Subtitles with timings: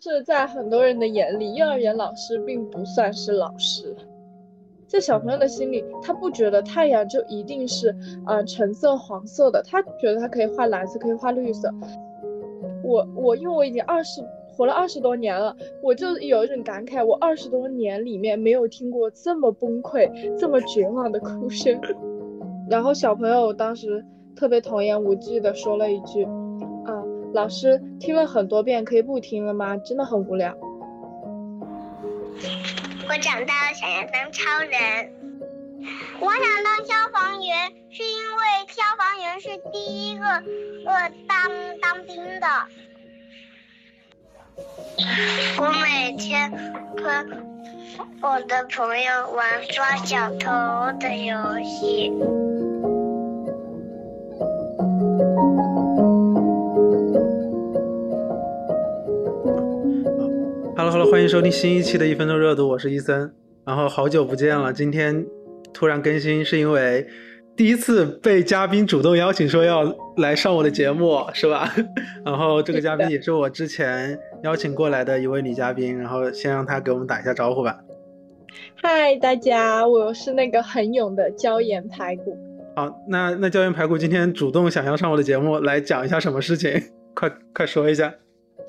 [0.00, 3.94] 就是在很多人的眼里，幼儿园老师并不算是老师。
[4.86, 7.94] 在小朋友的心里，他不觉得太阳就一定是
[8.26, 11.72] 呃橙色、黄色的，他觉得他可以画蓝色，可以画绿色。
[12.84, 14.22] 我我因为我已经二十
[14.54, 21.80] 活了二十多年了，我就有一种感慨，我二十多年里面没有听过这么崩溃、这么绝望的哭声。
[22.68, 24.04] 然后小朋友当时
[24.36, 26.26] 特别童言无忌的说了一句：“，
[27.32, 29.76] 老师听了很多遍，可以不听了吗？
[29.78, 30.54] 真的很无聊。”
[33.08, 35.12] 我长大了，想要当超人。
[36.20, 41.50] 我想当消防员，是因为消防员是第一个呃当
[41.80, 42.46] 当兵的。
[45.58, 47.26] 我每天和
[48.22, 50.46] 我的朋友玩抓小偷
[51.00, 52.12] 的游戏。
[60.92, 63.32] 好了欢迎收听新一期的一分钟热度，我是伊森。
[63.64, 65.24] 然后好久不见了，今天
[65.72, 67.06] 突然更新是因为
[67.56, 69.82] 第一次被嘉宾主动邀请说要
[70.18, 71.74] 来上我的节目，是吧？
[72.26, 77.80] 然后这个嘉宾也是我之前邀请过来的一位女嘉宾，然后先让她给我们打一下招呼吧。
[78.82, 82.36] 嗨，大家，我是那个很勇的椒盐排骨。
[82.76, 86.70] 好，那那椒盐排骨今天主动想要上我的节目来讲一下什么事情？
[87.14, 88.12] 快快说一下。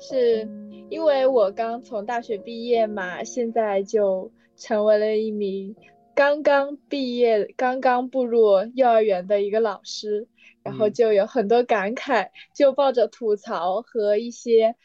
[0.00, 0.48] 是
[0.94, 5.74] 因为我刚从大学毕业嘛，现在就成为了一名
[6.14, 10.28] 刚刚毕业、刚刚步入幼儿园的一个老师，
[10.62, 14.76] 然后就有很多感慨，就抱着吐槽和一些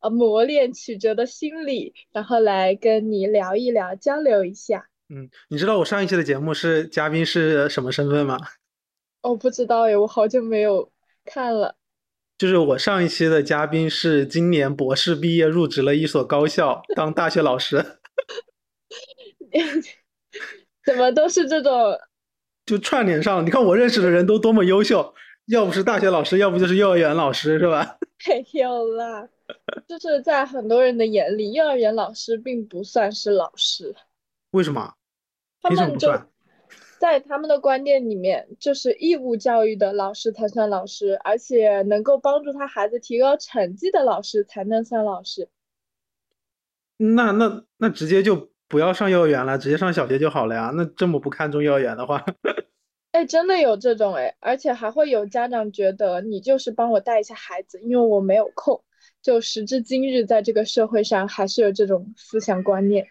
[0.00, 4.90] 呃磨练曲折的心理，然后来跟你聊一聊、交流一下。
[5.08, 8.38] 嗯，你知道我上一期的节目是嘉宾是什么身份吗？
[9.22, 10.92] 我 不知道耶，我好久没有
[11.24, 11.76] 看了。
[12.38, 17.82] 就是我上一期的嘉宾是今年博士毕业入职了一所高校当大学老师，
[20.84, 21.98] 怎么都是这种？
[22.66, 25.14] 就串联上，你看我认识的人都多么优秀，
[25.46, 27.96] 要不是大学老师，要不就是幼儿园老师，是吧？
[28.28, 29.28] 没有啦，
[29.86, 33.94] 就是在很多人的眼里，幼儿园老师并不算是老师。
[34.50, 34.92] 为什么？
[35.62, 36.28] 他凭什么们就不算？
[36.98, 45.48] 在他们的观念里面，就是义务教育的老师才算老师，而且能够帮助他孩子提高成绩的老师才能算老师。
[46.96, 50.72] 那那那直接就不要上幼儿园了，直接上小学就好了呀。
[50.74, 52.24] 那这么不看重幼儿园的话，
[53.12, 58.82] 哎，真的有这种哎，而且还会有家长觉得你就是帮我带一下孩子，因为我没有空。
[59.22, 63.08] 就时至今日，在这个社会上还是有这种思想观念。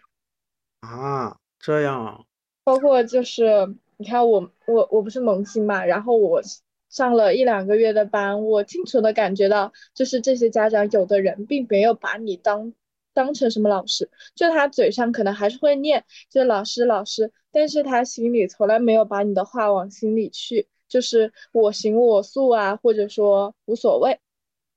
[0.79, 2.19] 啊，这样啊，
[2.65, 6.41] 包括就是你看我我我不是萌新嘛，然后我
[6.89, 12.73] 上了一两个月的班，我清楚的感觉到，就是这些家长有的人并没有把你当
[13.13, 24.19] 当成什么老师，就他嘴上可能还是会念，就是老师老师，但是他心里从来没有把你的话往心里去，就是我行我素啊，或者说无所谓。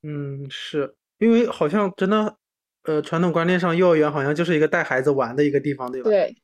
[0.03, 2.37] 嗯，是因为好像真的，
[2.85, 6.11] 呃，传统观念上，幼儿园好像就是一个带孩子玩的一个地方，对吧？
[6.11, 6.37] 对。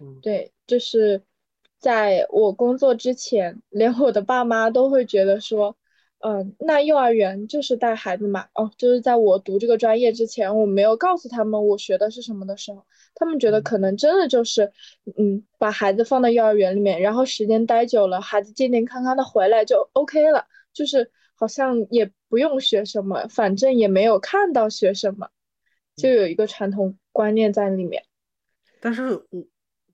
[0.00, 1.20] 嗯，对，就是
[1.80, 5.76] 在我工作之前，连我的爸妈都会觉得说，
[6.20, 8.46] 嗯，那幼儿园就是带孩子嘛。
[8.54, 12.86] 哦，就是在我读这个专业之前，我没有告诉他们我学的是什么的时候，
[13.16, 14.70] 他们觉得可能真的就是，
[15.18, 25.30] 嗯，把孩子放到幼儿园里面，然后时间待久了，孩子健健康康的回来就 OK 了，就是好像也不用学什么，反正也没有看到学什么，
[25.96, 28.04] 就有一个传统观念在里面。
[28.82, 29.44] 但是我，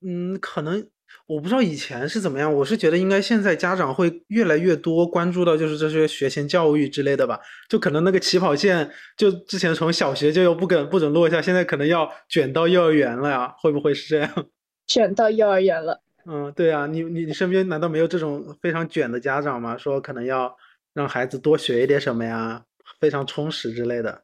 [0.03, 0.87] 嗯，可能
[1.27, 14.47] 我不知道以前是怎么样，我是觉得应该现在家长会越来越多关注到就是这些学前教育之类的吧，就可能那个起跑线就之前从小学就要不准不准落下，现在可能要卷到幼儿园了呀，会不会是这样？
[14.87, 16.01] 卷到幼儿园了。
[16.29, 19.77] 嗯，对啊，你你你身边难道没有这种非常卷的家长吗？
[19.79, 20.57] 说可能要
[20.93, 22.65] 让孩子多学一点什么呀，
[23.01, 24.23] 非常充实之类的。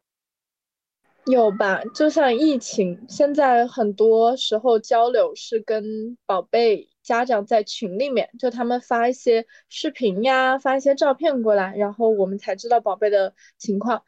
[1.27, 14.03] 有吧，就像疫情，现在很多时候交流是跟宝贝家长在群里面，就他们发一些视频呀，发一些照片过来，然后我们才知道宝贝的情况。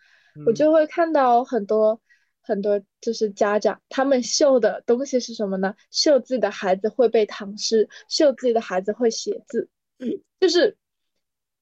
[0.45, 2.01] 我就会看到很多
[2.43, 5.77] 很多，就是家长他们秀的东西是什么呢？
[5.93, 9.69] 秀自己的孩子会背唐诗，秀自己的孩子会写字，
[9.99, 10.77] 嗯 就是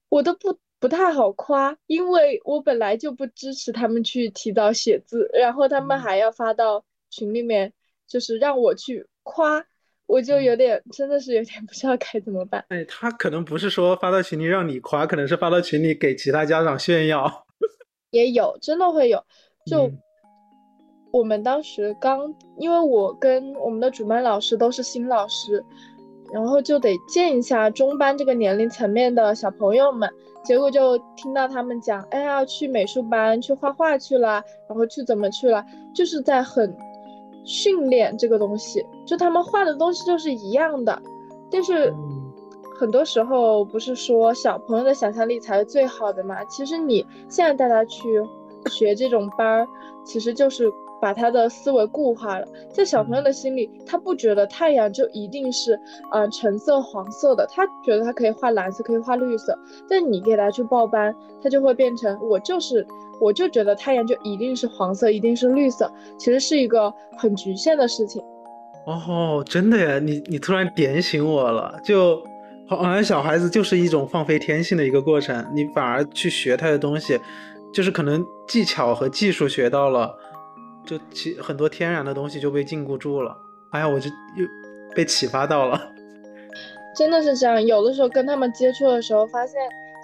[0.09, 0.62] 我都不。
[0.83, 7.71] 不太好夸，因为我本来就不支持他们去提早写字，然后他们还要发到群里面，
[8.05, 9.63] 就是让我去夸，
[10.07, 12.65] 我就有点真的是有点 不知道该怎么办。
[12.67, 17.45] 哎，他可能不是说发到群里让你夸，可能是发到群里给其他家长炫耀。
[18.11, 19.23] 也有，真的会有，
[19.65, 19.89] 就
[21.13, 25.63] 我们当时刚，因为我跟我们的主班老师都是新老师，
[26.33, 30.13] 然后就得见一下中班这个年龄层面的小朋友们。
[30.43, 36.75] 结果就听到他们讲，哎呀，去美术班去画画去了，然后去怎么去了，就是在很
[37.45, 38.85] 训练这个东西。
[39.05, 41.01] 就他们画的东西就是一样的，
[41.49, 41.93] 但是
[42.77, 46.43] 很多时候不是说小朋友的想象力才是最好的嘛？
[46.45, 48.21] 其实你现在带他去
[48.69, 49.67] 学这种班儿，
[50.05, 50.71] 其实就是。
[51.03, 55.77] 把他的思维固化了，在小朋友的心里，他不觉得太阳就一定是
[56.09, 59.53] 啊橙色、黄色的，他觉得他可以画蓝色，可以画绿色。
[59.89, 61.13] 但你给他去报班，
[61.43, 62.87] 他就会变成我就是，
[63.19, 68.23] 我就觉得太阳就一定是黄色，一定是绿色，其实是一个很局限的事情。
[68.85, 72.23] 哦，真的呀，你你突然点醒我了，就
[72.65, 77.19] 好像小孩子就是一种放飞天性的一个过程，你反而去学他的东西，
[77.73, 80.15] 就是可能技巧和技术学到了。
[80.85, 83.37] 就其很多天然的东西就被禁锢住了，
[83.71, 84.45] 哎呀，我就又
[84.95, 85.91] 被启发到了，
[86.95, 87.65] 真的是这样。
[87.65, 89.59] 有的时候跟他们接触的时候，发现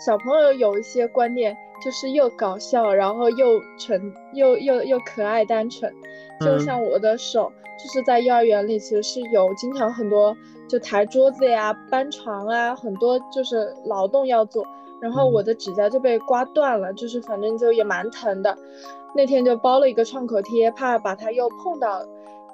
[0.05, 4.01] 小朋友有一些观念就是又搞笑，然后又纯
[4.33, 5.93] 又又又可爱单纯。
[6.39, 10.35] 就像我的手，就是在幼儿园里其实是有经常很多
[10.69, 14.65] 就抬桌子呀、搬床啊，很多就是劳动要做，
[15.01, 18.57] 然后我的指甲就被刮断了，就是反正就也蛮疼的。
[19.15, 22.01] 那天就包了一个创可贴，怕把它又碰到，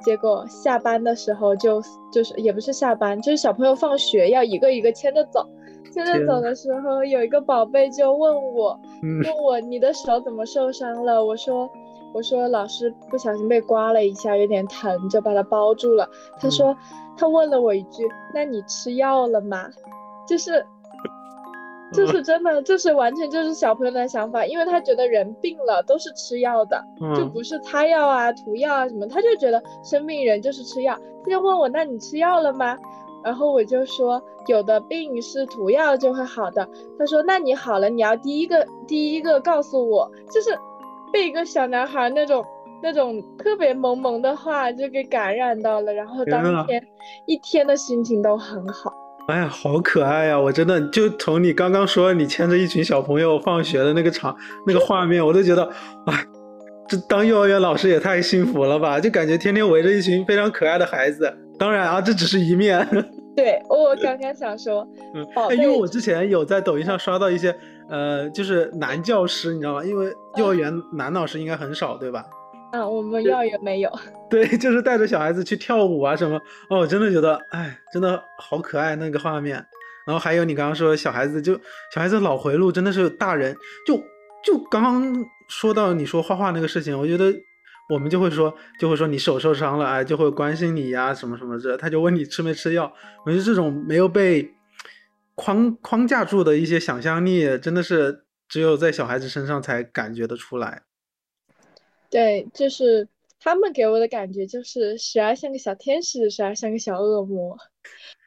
[0.03, 1.81] 结果下班的时候就
[2.11, 5.45] 就是也不是下班，就是小朋友放学要一个一个牵着走，
[5.93, 8.79] 牵着走的时候有一个宝贝就问我，
[9.23, 11.23] 问我你的手怎么受伤了？
[11.23, 11.69] 我说
[12.13, 16.09] 我说老师不小心被刮了一下，有点疼，就把它包住了。
[16.39, 16.75] 他说
[17.17, 19.69] 他问了我一句，那你吃药了吗？
[20.27, 20.65] 就是。
[21.93, 26.83] 就是真的，这是完全就是小朋友的想法，因为他觉得人病了都是吃药的，
[27.15, 30.97] 就不是擦药啊、涂药啊什么，他就觉得生病人就是吃药。
[31.23, 32.77] 他就问我，那你吃药了吗？
[33.23, 36.67] 然后我就说，有的病是涂药就会好的。
[36.99, 40.57] 他说，那你好了，你要第一个第一个告诉我，就是
[41.11, 42.45] 被一个小男孩那种
[42.83, 46.85] 那种特别萌萌的话就给感染到了，然后当天
[47.25, 48.93] 一天的心情都很好。
[49.27, 50.39] 哎呀，好可爱呀！
[50.39, 54.35] 我真的就从你刚刚说你牵着一群小朋友放学的那个场
[54.67, 55.67] 那个画面，我都觉得，
[56.05, 56.23] 哎，
[56.87, 58.99] 这当幼儿园老师也太幸福了吧！
[58.99, 61.31] 就感觉天天围着一群非常可爱的孩子。
[61.57, 62.87] 当然啊，这只是一面。
[63.35, 67.53] 对，我刚刚想说，嗯，因为我之前有在抖音上刷到一些，
[67.89, 69.83] 呃，就是男教师，你知道吗？
[69.83, 72.23] 因为幼儿园男老师应该很少，对吧？
[72.71, 73.91] 啊，我们幼儿园没有。
[74.29, 76.37] 对， 就是带着小孩子去跳舞啊什么。
[76.69, 79.65] 哦，我真的觉得，哎，真的好可爱那个画面。
[80.05, 81.53] 然后还有你刚刚说小孩子，就
[81.93, 83.55] 小孩子脑回路真的是大人，
[83.87, 83.97] 就
[84.43, 87.33] 就刚刚说到你说画画那个事情，我觉得
[87.89, 92.91] 我们就会说，就会说你手受伤了，哎，就会关心你呀什么什么这，他就问你吃没吃药。
[93.25, 94.53] 我觉得这种没有被
[95.33, 100.83] 框框架住的一些想象力，真的是只有在小孩子身上才感觉得出来。
[102.15, 103.09] 对，就是
[103.41, 107.57] 他们给我的感觉就是时而像个小天使，时而像个小恶魔。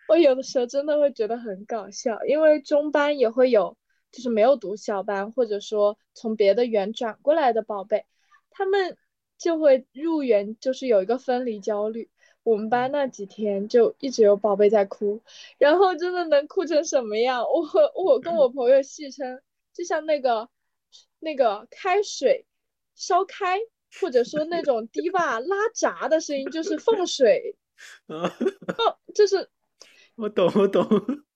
[0.09, 3.79] 我有的时候真的会觉得很搞笑，因为中班也会有，
[4.13, 8.05] 就是没有读小班或者说从别的园转过来的宝贝，
[8.51, 8.99] 他们
[9.39, 12.11] 就会入园，就是有一个分离焦虑。
[12.43, 15.23] 我们班那几天就一直有宝贝在哭，
[15.57, 17.43] 然后真的能哭成什么样？
[17.43, 19.41] 我我跟我朋友戏称，
[19.73, 20.51] 就像那个
[21.21, 22.45] 那个开水
[22.95, 23.59] 烧开。
[24.01, 27.57] 或者说那种堤坝 拉闸的声音，就是放水，
[28.09, 28.35] 啊，
[29.15, 29.49] 就是
[30.17, 30.87] 我懂，我懂，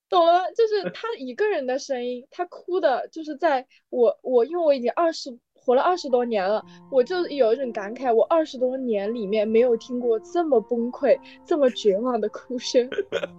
[0.08, 5.38] 懂了，就是 他一个人的声音，他哭的，就是在我我，因为我已经二十。
[5.64, 11.16] 活了二十多年了，我就有一种感慨，我二十多年里面没有听过这么崩溃、
[11.46, 12.88] 这么绝望的哭声。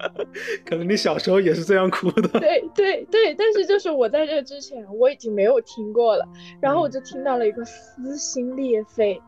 [0.66, 2.40] 可能你小时候也是这样哭的。
[2.40, 6.26] 对对对，但是就是我在这之前我已经没有听过了，
[6.62, 9.22] 然后我就听到了一个撕心裂肺，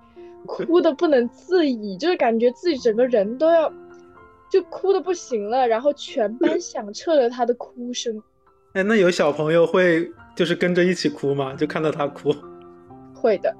[0.46, 3.72] 哭的不能自已，就是感觉自己整个人都要
[4.50, 8.22] 就哭的不行了，然后全班 响彻了他的哭声。
[8.74, 11.54] 哎，那有小朋友会就是跟着一起哭吗？
[11.56, 12.34] 就看到他哭。
[13.25, 13.55] 会的，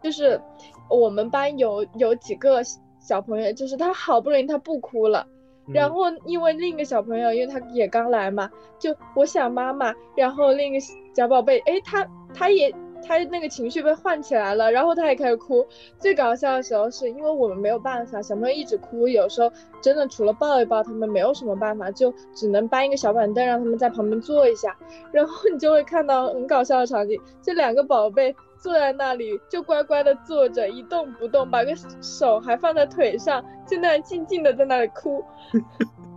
[0.00, 0.40] 就是
[0.88, 2.62] 我们班有有几个
[3.00, 5.26] 小朋友，就是他好不容易他不哭了，
[5.66, 12.72] 然后因为另一个小朋友，因为他也刚来嘛，就我想妈妈，然后另一个小宝贝，哎，他他也。
[13.06, 15.66] 他那个情绪被唤起来了，然后他也开始哭。
[15.98, 24.76] 最搞笑的时候是因为我们没有办法，小朋友一直哭，有时候真的除了抱一抱，他们没有什么办法，就只能搬一个小板凳让他们在旁边坐一下。
[25.12, 35.24] 然后你就会看到很搞笑的场景，这两个宝贝坐在那里，就乖乖的坐着一动不动，把个手还放在腿上，就那样静静的在那里哭。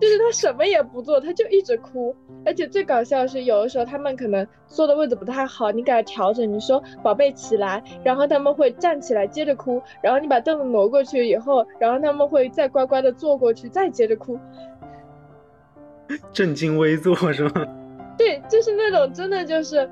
[0.04, 2.14] 就是他什么也不做，他就一直哭。
[2.46, 9.82] 而且最搞笑的是，有的时候他们可能坐的位置不太好，你给他调整，你说宝贝起来，然后他们会站起来接着哭。
[10.02, 14.38] 然后你把凳子挪过去以后，然后他们会再乖乖的坐过去，再接着哭。
[16.34, 17.66] 正襟危坐是吗？
[18.20, 19.90] 对，就是那种真的就是，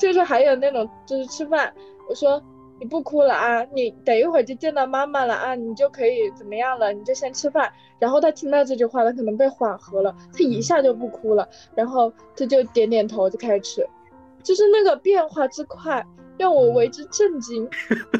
[0.00, 1.72] 就是还有那种就是吃饭，
[2.08, 2.42] 我说
[2.82, 7.72] 你不哭了啊，你等一会儿就见到妈妈了啊，你就可以怎么样了，你就先吃饭。
[8.00, 13.86] 然后他听到这句话，他可能被缓和了，他一下就不哭了，然后他就点点头就开始吃，
[14.42, 16.04] 就是那个变化之快，
[16.36, 17.70] 让我为之震惊。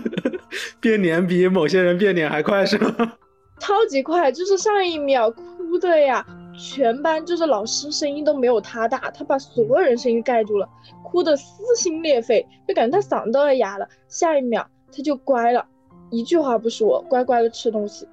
[0.80, 3.14] 变脸比某些人变脸还快是吗？
[3.58, 6.24] 超级快，就是上一秒哭的呀。
[6.54, 10.68] 全班就是老师声音都没有他大，他把所有人声音盖住了，
[11.12, 13.86] 哭得撕心裂肺，就感觉他嗓子都要哑了。
[14.08, 15.62] 下一秒他就乖了，
[16.10, 18.08] 一句话不说，乖乖的吃东西。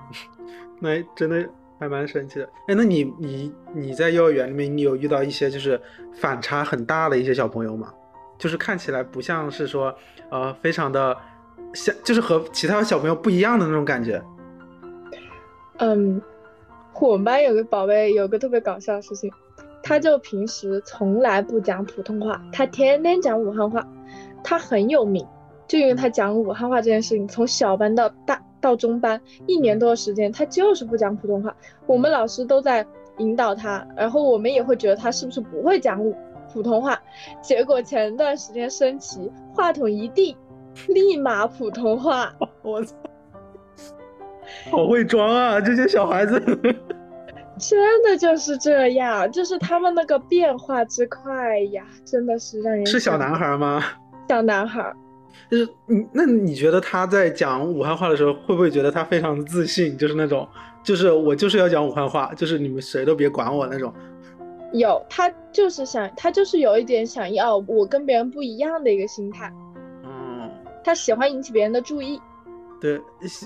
[0.78, 1.48] 那真的
[1.80, 2.44] 还蛮神奇的。
[2.68, 5.80] 哎，那你你你在幼儿园里面，你有遇到一些就是
[6.12, 7.90] 反差很大的一些小朋友吗？
[8.36, 9.94] 就是看起来不像是说
[10.30, 11.16] 呃非常的
[11.72, 14.22] 像，就是和其他小朋友不一样的那种感觉。
[15.78, 16.20] 嗯。
[16.98, 19.30] 我们班有个宝贝，有个特别搞笑的事情，
[19.88, 23.86] 他就平时从来不讲普通话，他天天讲武汉话，
[24.42, 25.24] 他很有名，
[25.68, 31.54] 就因为他讲武汉话这件事情，从小班到大到中班，一年多的时间，他就是不讲普通话。
[31.86, 32.84] 我们老师都在
[33.18, 36.02] 引导他，然后我们也会觉得他是不是不会讲
[36.52, 37.00] 普通话，
[37.40, 40.36] 结果前段时间升旗，话筒一递，
[40.88, 42.96] 立马普通话，我操！
[44.68, 46.40] 好会装啊，这些小孩子，
[47.58, 53.82] 真的就是这样，就是他们那个变化之快呀，真的是让人是小男孩吗？
[54.28, 54.92] 小男孩，
[55.50, 59.96] 就是你，那你觉得他在讲武汉话的时候，会不会觉得他非常的自信？
[59.96, 60.46] 就是那种，
[60.82, 63.92] 就是我就是要讲武汉话，就是你们谁都别管我那种。
[64.72, 69.50] 有，他就是想，他就是有一点想要我跟别人不一样的一个心态。
[70.04, 70.50] 嗯，
[70.84, 72.20] 他喜欢引起别人的注意。
[72.78, 73.00] 对，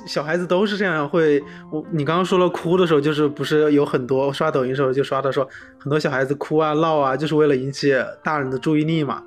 [0.06, 1.08] 小孩子都是这样。
[1.08, 5.46] 会，我你刚刚说了哭的时候，就是不是有很多刷抖音时候就刷到说
[5.78, 7.94] 很多小孩子哭啊闹啊，就是为了引起
[8.24, 9.22] 大人的注意力嘛。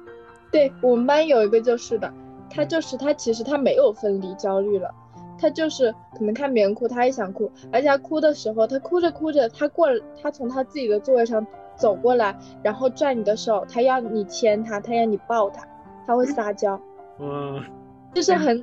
[0.52, 2.14] 对我们班有一个就是的，
[2.50, 4.94] 他就是他其实他没有分离焦虑了，
[5.40, 9.88] 他就是可能看别人哭，他也想哭，而且他哭的时候，他哭着哭着，他过
[10.22, 15.66] 他从他自己的座位上走过来，然后拽你的手，他要你牵他，他要你抱他，
[16.06, 16.80] 他会撒娇。
[17.20, 17.64] 哇，
[18.14, 18.62] 就是很。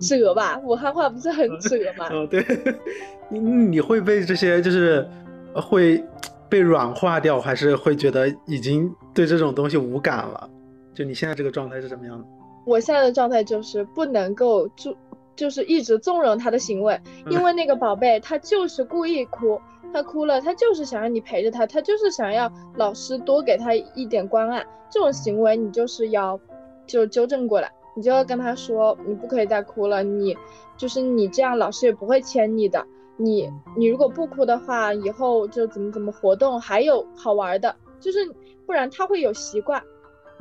[0.00, 2.08] 褶 吧，武汉话不是很褶吗？
[2.10, 2.44] 哦，对，
[3.28, 5.06] 你你会被这些就是
[5.54, 6.02] 会
[6.48, 10.48] 被软化掉，还是会觉得已经对这种东西无感了？
[10.94, 12.24] 就你现在这个状态是什么样的？
[12.66, 14.94] 我现在的状态就是不能够就
[15.34, 17.00] 就是一直纵容他的行为，
[17.30, 19.58] 因为那个宝贝他就是故意哭，
[19.94, 26.38] 他哭了，他就是想让你陪着他，他就是想要老师多给他一点关爱，这种行为你就是要
[26.86, 27.72] 就纠正过来。
[27.94, 30.36] 你就要跟他说，你不可以再哭了，你
[30.76, 32.84] 就是你这样，老师也不会牵你的。
[33.16, 38.18] 你你如果不哭的话，以后就怎么怎么活动还有好玩的，就是
[38.64, 39.82] 不然他会有习惯。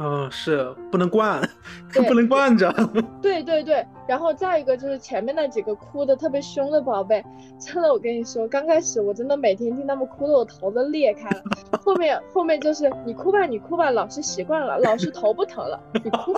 [0.02, 1.42] 嗯，是不能惯，
[2.08, 2.74] 不能惯着。
[3.22, 7.22] 对对对，然后再一个就是前面那几个哭的特别凶的宝贝，
[7.60, 11.44] 真的我跟你说，刚开始我真的每天听他们哭的我头都裂开了。
[11.84, 16.34] 后面后面就是你哭吧你哭吧，老师习惯了，老师头不疼了，你哭。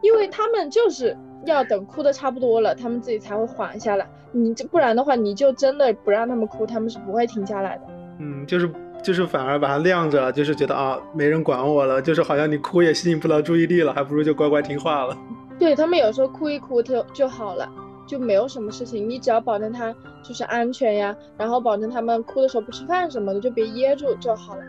[0.00, 4.08] 因为他们就是要等哭的差不多了，他们自己才会缓下来。
[4.32, 7.84] 你这不然的话，你就真的不让他们哭，他们是不会停下来的。
[8.18, 8.70] 嗯，就是
[9.02, 15.16] 就是反而把它晾着，就是觉得啊，没人管我了，就是好像你哭也吸引不到注意力了，还不如就乖乖听话了。
[15.58, 17.68] 对他们有时候哭一哭就就好了，
[18.06, 19.08] 就没有什么事情。
[19.08, 24.62] 你只要保证他就是安全呀，然后保证他们哭的时候不吃饭什么的，就别噎住就好了。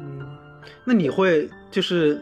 [0.00, 0.20] 嗯，
[0.84, 2.20] 那你会就是，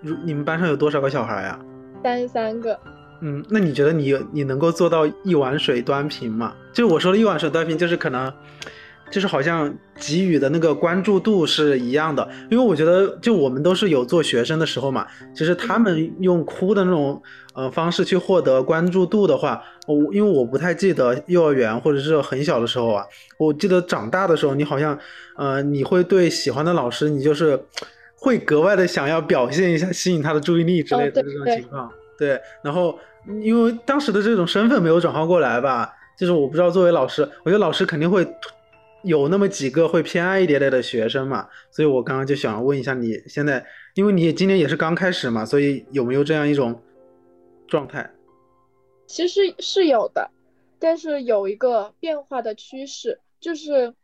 [0.00, 1.58] 如你们班上有多少个小孩呀？
[2.02, 2.78] 三十三个，
[3.20, 6.54] 嗯，那你觉得你你能够做到一碗水端平吗？
[6.72, 8.32] 就我说的一碗水端平，就是可能，
[9.10, 12.26] 就是好像给予的那个关注度是一样的。
[12.50, 17.22] 因为我觉得，就我们都是有做学生的时候嘛，其实他们用哭的那种
[17.54, 23.04] 呃方式去获得关注度的话，我因为我不太记得幼儿园或者是很小的时候啊，
[23.38, 24.98] 我记得长大的时候，你好像
[25.36, 27.62] 呃你会对喜欢的老师，你就是。
[28.20, 32.40] 会格外的想要表现一下，吸引他的注意力之类的这种情况，对。
[32.62, 32.98] 然后
[33.42, 38.26] 因为当时的这种身份没有转换过来吧，就是我不知道作为老师，我觉得老师肯定会
[39.02, 46.78] 有那么几个会偏爱一点点的学生嘛，所以我刚刚就想问一下你现在，因为你今年也是刚开始嘛，所以有没有这样一种
[47.66, 48.10] 状态？
[49.06, 50.30] 其实是有的，
[50.78, 53.94] 但是有一个变化的趋势，就是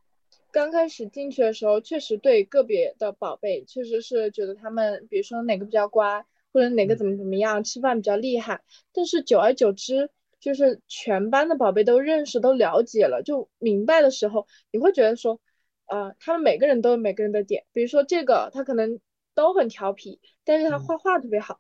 [0.51, 8.63] 刚开始进去的时候，确实对个别的宝贝，确实是觉得他们，比如说哪个比较乖，或者哪个怎么怎么样，吃饭比较厉害，
[8.93, 10.11] 但是久而久之。
[10.39, 15.41] 就是全班的宝贝都认识、都了解了，就明白的时候，你会觉得说，
[15.87, 17.65] 呃，他们每个人都有每个人的点。
[17.73, 19.01] 比如说这个，他可能
[19.35, 21.59] 都很调皮，但是他画画特别好，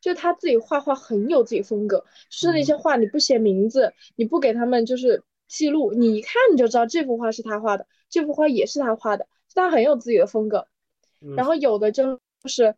[0.00, 2.04] 就他自己画画很有自己风格。
[2.28, 10.66] 就是那些画，你不写名字，你不给他们就是记录，你一看你就知道这幅画是他画的，这幅画也是他画的，他很有自己的风格。
[11.36, 12.74] 然后有的就是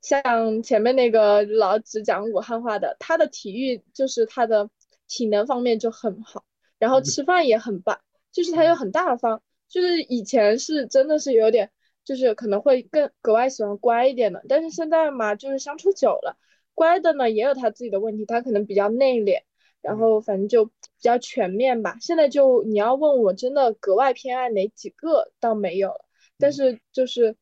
[0.00, 4.70] 像前面那个老只讲武汉话的，他的体育就是他的。
[5.08, 6.42] 体能方面就很好，
[6.78, 11.70] 然后吃饭也很棒，就是他又很大方，就是以前是真的是有点，
[12.02, 16.38] 就是可能会更格外喜欢乖一点的，但是现在嘛，就是相处久了，
[16.72, 19.42] 乖的呢也有他自己的问题，他可能比较内敛，
[19.82, 20.70] 然后反正就
[21.02, 21.96] 比较全面吧。
[22.00, 26.06] 现在就你要问我真的格外偏爱哪几个倒没有了，
[26.38, 27.34] 但是就是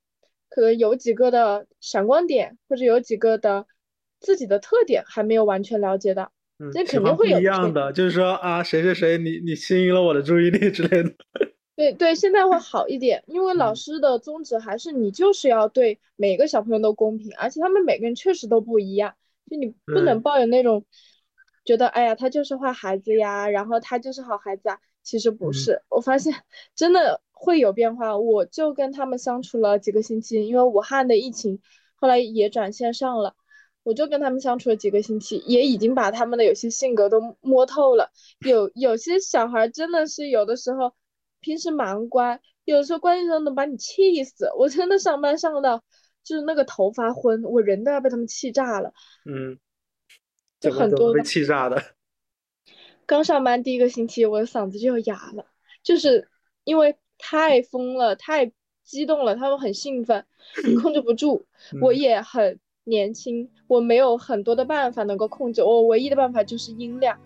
[0.48, 3.66] 可能有几个的闪光点或者有几个的
[4.18, 6.32] 自己的特点还没有完全了解到。
[6.72, 11.12] 这肯定会有一样的，就是说啊，谁谁谁，你你吸引了我的注意力之类的。
[11.76, 19.14] 对对，现在会好一点，因为老师的宗旨还是你就是要对每个小朋友都公平，而且他们每个人确实都不一样，
[19.50, 20.84] 就你不能抱有那种
[21.70, 25.80] 觉得哎呀他就是坏孩子呀，然后他就是好孩子啊，其实不是。
[25.88, 26.34] 我发现
[26.74, 31.60] 真的会有变化，我就跟他们相处了几个星期，因为武汉的疫情
[31.94, 33.36] 后来也转线上了。
[33.84, 38.10] 我就跟他们相处了几个星期，也已经把他们的有些性格都摸透了。
[38.44, 40.92] 有有些小孩真的是有的时候
[41.38, 44.50] 平时蛮乖，有的时候关键时候能把你气死。
[44.58, 45.84] 我真的上班上到
[46.24, 48.92] 就是那个头发昏，我人都要被他们气炸了。
[49.24, 49.56] 嗯，
[50.60, 51.82] 就很多被气炸的。
[53.06, 55.44] 刚上班第一个星期，我的嗓子就要哑了，
[55.82, 56.28] 就是
[56.64, 58.52] 因为太疯了，太
[58.84, 60.24] 激动了，他们很兴奋，
[60.82, 61.46] 控制不住。
[61.80, 62.60] 我也很。
[62.84, 67.16] 年轻，我没有很多的办法能够控制，我唯一的办法就是音量，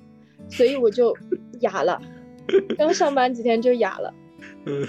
[0.51, 1.17] 所以我就
[1.61, 1.99] 哑了。
[2.77, 4.13] 刚上班几天就哑了。
[4.67, 4.87] 嗯。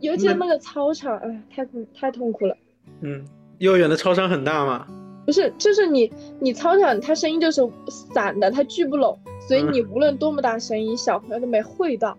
[0.00, 2.54] 尤其是那个操场，哎，太痛太痛苦了。
[3.00, 3.24] 嗯，
[3.60, 4.86] 幼儿园的操场很大吗？
[5.24, 12.16] 不是，就是你你操场它声音就是散的，它聚不拢，所以你无论多么大声音，小朋友都没会到，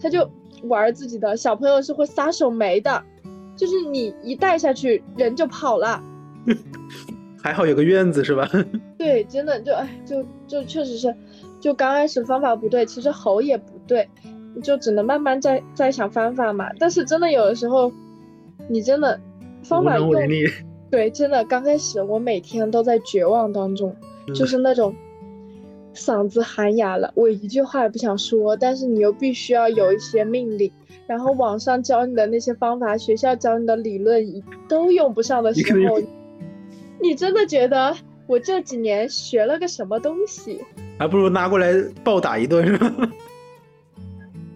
[0.00, 0.28] 他就
[0.64, 1.36] 玩自己的。
[1.36, 3.02] 小朋友是会撒手没的，
[3.56, 6.02] 就是你一带下去，人就跑了。
[7.42, 8.48] 还好有个院子是吧？
[8.98, 11.14] 对，真的就哎，就就确实是，
[11.60, 14.08] 就刚开始方法不对，其实吼也不对，
[14.62, 16.70] 就只能慢慢再再想方法嘛。
[16.78, 17.92] 但是真的有的时候，
[18.68, 19.20] 你真的
[19.62, 20.10] 方法用
[20.90, 23.94] 对，真的刚开始我每天都在绝望当中，
[24.34, 24.94] 就是那种
[25.94, 30.70] 嗓子喊哑了，我一句话也不想说，但是你又必须要有一些命令。
[31.06, 34.24] 然后网上教你的那些方法，学校教你的理论
[34.68, 36.00] 都用不上的时候，
[37.00, 37.94] 你真的觉得
[38.26, 40.60] 我这几年学了个什么东西？
[40.98, 41.72] 还不如拿过来
[42.02, 42.92] 暴打一顿是吧？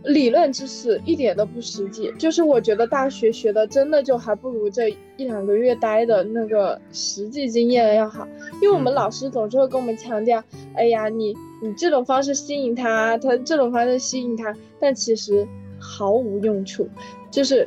[0.04, 8.26] 理论知识一点都不实际，就是我觉得大学学的真的就还不如这一两个月待的那个实际经验要好，
[8.62, 10.42] 因为我们老师总是会跟我们强调，
[10.74, 15.46] 哎呀，你你这种方式吸引他，他这种方式吸引他，但其实。
[15.82, 16.86] 毫无用处，
[17.30, 17.66] 就是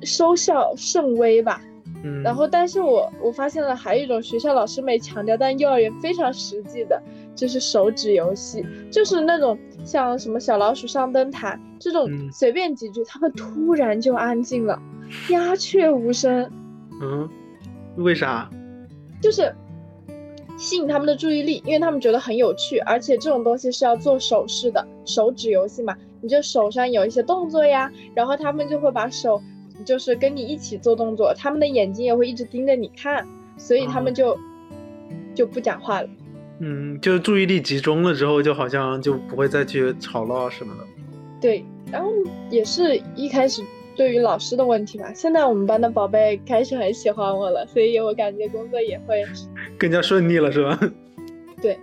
[0.00, 1.62] 收效甚微吧。
[2.02, 7.02] 嗯，然后，但是我我发现了还有一种学校老师没强调，但幼儿园非常实际的，
[7.34, 14.80] 就是手指游戏，就是那种像什么小老鼠上灯台这种，随便几句，他们突然就安静了，
[15.30, 16.50] 鸦雀无声。
[17.02, 17.28] 嗯，
[17.96, 18.48] 为啥？
[19.20, 19.54] 就是。
[20.60, 29.40] 吸引他们的注意力，因为他们觉得很有趣，而且这种东西是要做手势的，手指游戏嘛，你就手上有一些动作呀，然后他们就会把手，
[29.84, 34.36] 就是跟你一起做动作，他们的眼睛也会一直盯着你看，所以他们就
[35.34, 36.08] 就不讲话了。
[36.60, 40.84] 嗯，就注意力集中了之后，就好像就不会再去吵闹什么的。
[41.40, 42.10] 对，然后
[42.50, 43.62] 也是一开始。
[43.96, 49.24] 对于老师的问题吧，现在我们班的宝贝开始很喜欢我了，所以我感觉工作也会
[49.76, 50.78] 更加顺利了，是吧？
[51.60, 51.76] 对。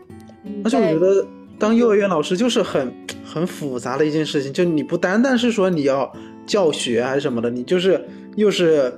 [0.63, 1.27] 而且我觉得
[1.59, 2.89] 当幼儿园老师就是很
[3.25, 6.09] 很复杂的一件事情，就你不单单是说你要
[6.45, 8.03] 教学还是什么的，你就是
[8.35, 8.93] 又是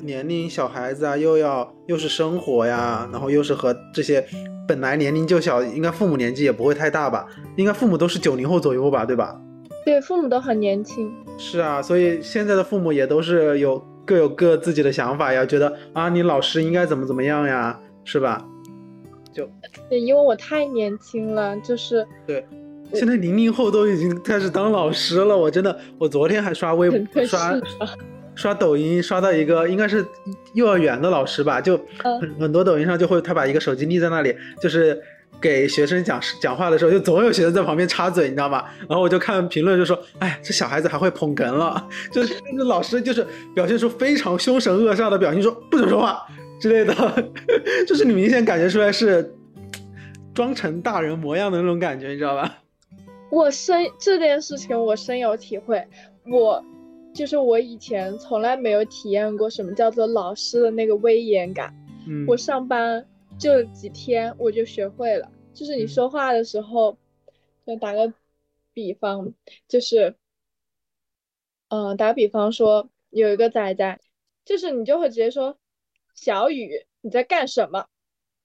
[0.00, 4.24] 年龄小孩子啊，又要又是生活呀，然后又是和这些
[4.66, 7.26] 本来年龄就小，应该父母年纪也不会太大吧？
[7.56, 9.40] 应该父母都是九零后左右吧，对吧？
[9.84, 11.12] 对，父母都很年轻。
[11.38, 18.46] 是啊，所以现在的父母也都是有各有各自己的想法呀，觉得啊，你老师应该怎么怎么样呀，是吧？
[19.32, 19.48] 就
[19.88, 22.44] 对，因为我太年轻了，就是对。
[22.94, 27.58] 现在零零后都已经开始当老师了，我真的，我昨天还刷微博刷。
[28.36, 30.02] 刷抖音刷到一个应该是
[30.54, 34.98] 幼儿园的老师吧，就很很多抖音上就会他把一个手机立在那里，就是
[35.38, 38.64] 给学生讲讲话的时候，就总有学生在旁边插嘴，你知道吗？
[38.88, 46.22] 然后我就看评论就说，哎，这小孩子还会捧哏了，就是那 老师就是表现出非常凶神恶煞的表情，说不准说话
[46.58, 46.94] 之类的，
[47.86, 49.34] 就是你明显感觉出来是
[50.32, 52.59] 装成大人模样的那种感觉，你知道吧？
[53.30, 55.86] 我深这件事情我深有体会，
[56.26, 56.64] 我。
[57.12, 61.74] 就是我以前从来没有体验过什么叫做老师的那个威严感。
[62.06, 63.04] 嗯，我上班
[63.36, 65.28] 就几天我就学会了。
[65.52, 66.96] 就是你说话的时候，
[67.66, 68.14] 就打个
[68.72, 69.34] 比方，
[69.66, 70.14] 就是，
[71.68, 74.00] 嗯，打个比方说有一个仔仔，
[74.44, 75.58] 就是你就会直接说
[76.14, 77.86] 小雨你在干什么？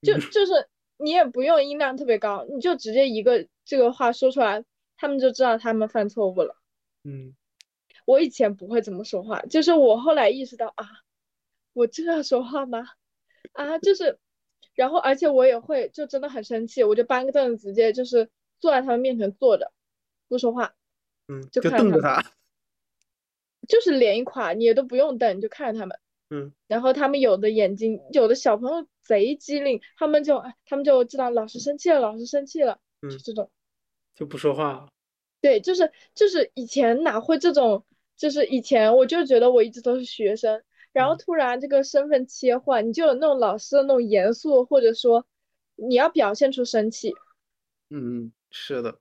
[0.02, 4.64] 就 就是你也不用音量特别高，你就直接一个这个话说出来，
[4.96, 6.56] 他们就知道他们犯错误了。
[7.04, 7.34] 嗯。
[8.04, 10.86] 我以前不会这么说话，就是我后来意识到啊，
[11.72, 12.86] 我这样说话吗？
[13.52, 14.20] 啊，就是，
[14.76, 18.30] 然后而且我也会，就真的很生气，我就搬个凳子，直接就是
[18.60, 19.72] 坐在他们面前坐着，
[20.28, 20.76] 不说话，
[21.26, 22.22] 嗯，就瞪着他，
[23.66, 25.98] 就是脸一垮，你也都不用瞪，你就看着他们，
[26.30, 33.50] 嗯，然后他们有的眼睛，有的小朋友贼机灵，他们就他们就知道老师生气了，老师生气了，就这种，
[34.16, 34.88] 就不说话，
[35.40, 37.84] 对，就是就是以前哪会这种。
[38.16, 45.26] 就是以前我就觉得我一直都是学生，然后突然这个身份切换，你就有那种老师的那种严肃，或者说
[45.74, 47.12] 你要表现出生气。
[47.90, 48.98] 嗯嗯，是的。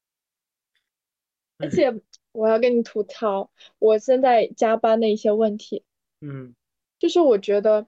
[1.59, 2.01] 而且
[2.33, 3.49] 我要跟你吐槽
[3.79, 5.85] 我现在加班的一些问题。
[6.19, 6.53] 嗯，
[6.99, 7.87] 就是我觉得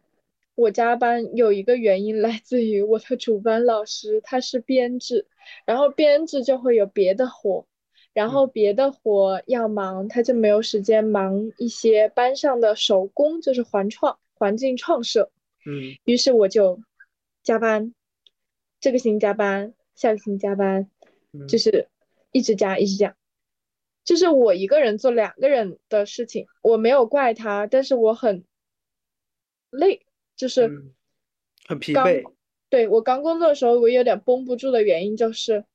[0.57, 5.27] 我加班有一个原因来自于我的主班老师他是编制，
[5.65, 7.67] 然后编制就会有别的活。
[8.11, 15.29] 然后别的活要忙，他就没有时间忙一些班上的手工，就是环创、环境创设。
[15.67, 16.81] 嗯，于是我就
[17.43, 17.93] 加班，
[18.79, 20.89] 这个星期加班，下个星期加班，
[21.47, 21.89] 就是
[22.31, 23.15] 一直加，一直加。
[24.03, 28.43] 就是我一个人做两个人的事情，我没有怪他，但是我很
[29.69, 30.06] 累，
[30.37, 30.71] 就是
[31.67, 32.23] 很疲惫。
[32.69, 35.65] 对我刚工作的时候，我有点绷不住的原因就是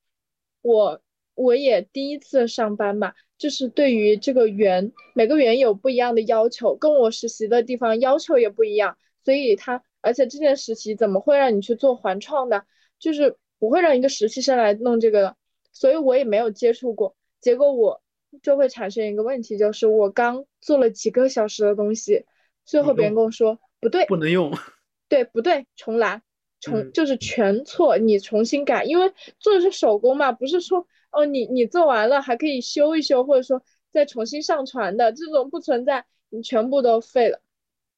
[0.62, 1.02] 我。
[1.34, 12.66] 我也第一次上班嘛，就是对于这个园，每个园有不一样的要求，跟我实习的地方要求也不一样，所以他，而且这件实习怎么会让你去做环创的？
[12.98, 15.36] 就是不会让一个实习生来弄这个的，
[15.72, 17.16] 所以我也没有接触过。
[17.40, 18.02] 结果我
[18.42, 22.26] 就会产生一个问题，就是我刚做了几个小时的东西，
[22.66, 24.50] 最后别人跟我说不对，不能用，
[25.10, 26.22] 对，不对，重来，
[26.58, 30.86] 重就是全错，你重新改，因为做的是手工嘛，不是说。
[31.14, 37.42] 哦，你你做完了还可以修一修，或者说再重新上传的这种不存在，你全部都废了，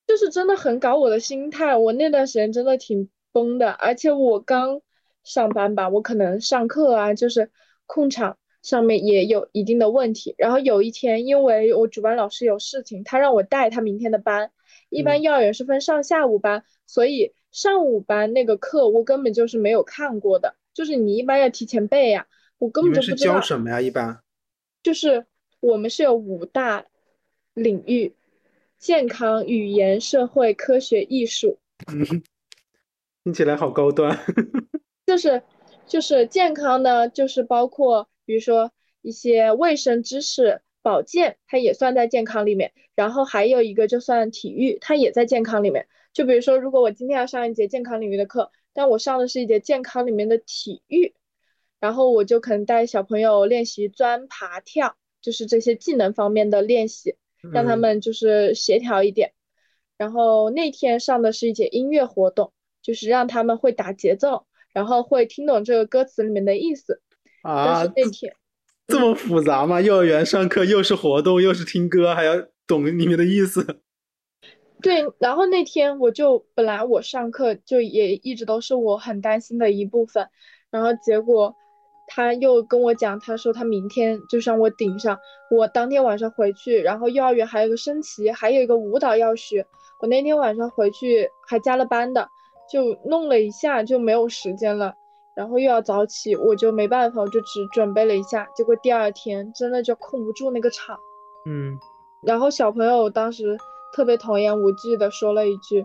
[0.08, 1.76] 就是真的很搞我的心态。
[1.76, 4.80] 我那段时间真的挺崩的，而且我刚
[5.22, 7.52] 上班吧，我可能上课啊，就是
[7.86, 10.34] 控场上面也有一定的问题。
[10.36, 14.50] 然后有一天，因为我主班老师有事情，他让我带他明天的班。
[14.94, 22.26] 一般幼儿园是分上下午班，所以上午班那个课我根本就是没有看过的，就是你一般要提前背呀。
[22.58, 23.34] 我根本就不知道。
[23.34, 23.80] 教什么呀？
[23.80, 24.20] 一般
[24.82, 25.26] 就是
[25.60, 26.86] 我们是有五大
[27.52, 28.14] 领域：
[28.78, 31.58] 健康、语言、社会、科学、艺术。
[31.92, 32.22] 嗯，
[33.24, 34.16] 听起来好高端。
[35.04, 35.42] 就是
[35.86, 42.72] 就是健康呢，就是包括比如说一些卫生知识、保健，它也算在健康里面。
[42.94, 45.88] 然后还有一个就算体育，它也在健康里面。
[46.12, 51.14] 就比如说，如果我今天要上一节健康领域的课，但我上的是一节健康里面的体育。
[51.80, 57.16] 然后我就可能带小朋友练习钻、爬、跳，就是这些技能方面的练习，
[57.52, 59.32] 让他们就是协调一点。
[59.96, 67.00] 然后那天上的是一节音乐活动，就是让他们会打节奏，然后会听懂这个歌词里面的意思。
[67.42, 68.34] 啊，那天
[68.86, 69.80] 这么复杂吗？
[69.80, 72.34] 幼儿园上课又是活动又是听歌，还要
[72.66, 73.80] 懂里面的意思。
[74.82, 80.28] 对，然后那天我就本来我上课就也一直都是我很担心的一部分，
[80.70, 81.54] 然后结果。
[82.06, 85.18] 他又跟我讲，他说他明天就让我顶上。
[85.50, 89.64] 我当天晚上回去，然后幼儿园还有个升旗，还有一个舞蹈要学。
[90.02, 92.28] 我那天晚上回去还加了班的，
[92.70, 94.92] 就弄了一下就没有时间了。
[95.34, 100.98] 然后又要早起，我就没办法，我就只准备了一下，结果第二天真的就控不住那个场。
[101.46, 101.78] 嗯，
[102.22, 103.58] 然后小朋友当时
[103.92, 105.82] 特别童言无忌的说了一句：“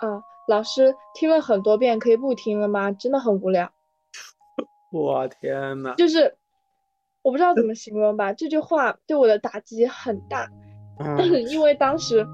[0.00, 2.92] 啊，老师听了很多遍，可以不听了吗？
[2.92, 3.70] 真的很无聊。
[4.92, 6.36] ”我天呐，就是
[7.22, 10.48] 我不知道怎么 形容吧，这句话对我的打击很大，
[11.48, 12.26] 因为当时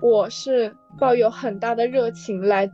[0.00, 2.70] 我是抱有很大的热情来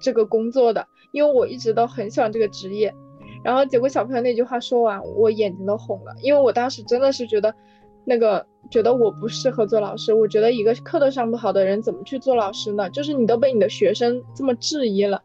[0.00, 2.92] 这个工作的，因为我一直都很喜欢这个职业。
[3.44, 7.54] 然后结果小朋友那句话说完，我眼睛都红了，因为我当时真的是觉得
[8.04, 12.90] 那个觉得我不适合做老师，我觉得一个课都上不好的人怎么去做老师呢？
[12.90, 15.22] 就是你都被你的学生这么质疑了，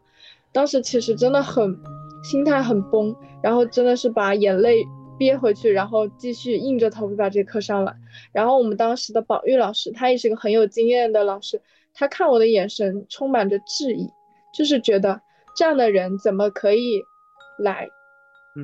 [0.52, 1.76] 当时其实真的很。
[2.20, 4.84] 心态很崩，然后真的是把眼泪
[5.16, 7.96] 憋回去，然后继续硬着头皮把这课上完。
[8.32, 11.62] 然后我们当时的保育老师，他也是个很有经验的老师，
[11.94, 14.10] 他看我的眼神充满着质疑，
[14.52, 15.20] 就是觉得
[15.58, 17.04] 这样的人怎么可以
[17.58, 17.88] 来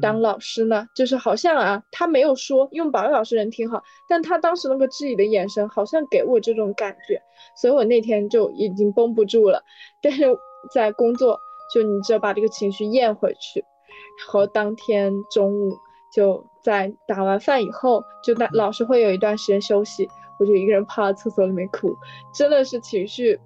[0.00, 0.86] 当老师呢？
[0.94, 7.20] 就是好像啊，他没有说，因为保育老师人挺好，但他当时那个质疑的眼神，好像给我这种感觉，
[7.60, 9.60] 所以我那天就已经绷不住了，
[10.00, 10.24] 但是
[10.72, 11.40] 在工作。
[11.72, 15.72] 就你只要把这个情绪咽回去，然后当天中午
[16.14, 20.06] 就在打完饭以后，就那老师会有一段时间休息，
[20.38, 21.96] 我就一个人趴在厕所里面哭，
[22.34, 23.40] 真的是情绪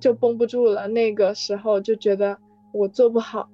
[0.00, 0.88] 就绷不住了。
[0.88, 2.36] 那个时候就觉得
[2.72, 3.48] 我做不好，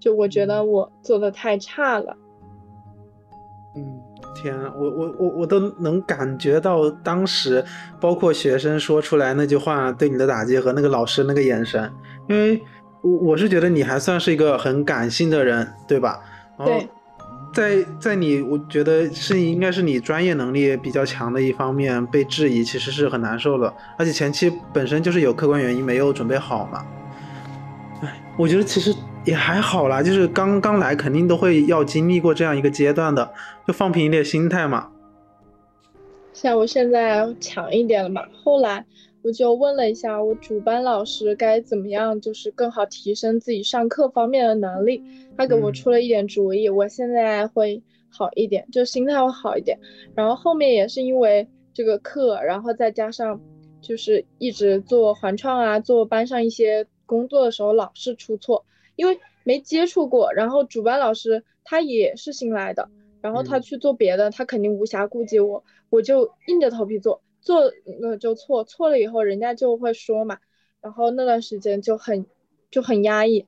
[0.00, 2.16] 就我觉得我做的太差了。
[3.76, 4.00] 嗯，
[4.34, 7.64] 天啊，我我我我都能感觉到当时
[8.00, 11.92] 包括学生说出来那句话对你的打击和那个老师那个眼神，
[12.28, 12.60] 因为。
[13.00, 16.18] 我我是觉得你还算是一个很感性的人，对吧？
[16.58, 16.84] 然后
[17.54, 23.72] 在在你，我觉得是应该是你专业能力比较强的一方面被质疑，其实是很难受的。
[23.96, 26.84] 而且前期本身就是有客观原因没有准备好嘛。
[28.38, 33.28] 哎，我觉得其实也还好啦，就是刚刚来肯定都会要经历过这样一个阶段的，
[33.66, 34.90] 就放平一点心态嘛。
[36.32, 38.84] 像我现在强一点了嘛，后来。
[39.24, 45.02] 我就问了一下我主班老师该怎么样，就是更好提升自己上课方面的能力。
[45.36, 49.76] 他给我出了一点主意，我现在会好一点，就心态会好一点。
[50.14, 53.38] 然后后面也是因为这个课，然后再加上
[53.82, 60.32] 就是一直做环创啊，做班上一些工作的时候老是出错，因为没接触过。
[60.32, 62.88] 然后主班老师他也是新来的，
[63.20, 67.20] 然后他去做别的，他肯定无暇顾及我，我就硬着头皮做。
[67.40, 67.62] 做
[68.00, 70.38] 了就错，错了以后人家就会说嘛，
[70.82, 72.26] 然后那段时间就很
[72.70, 73.46] 就很压抑，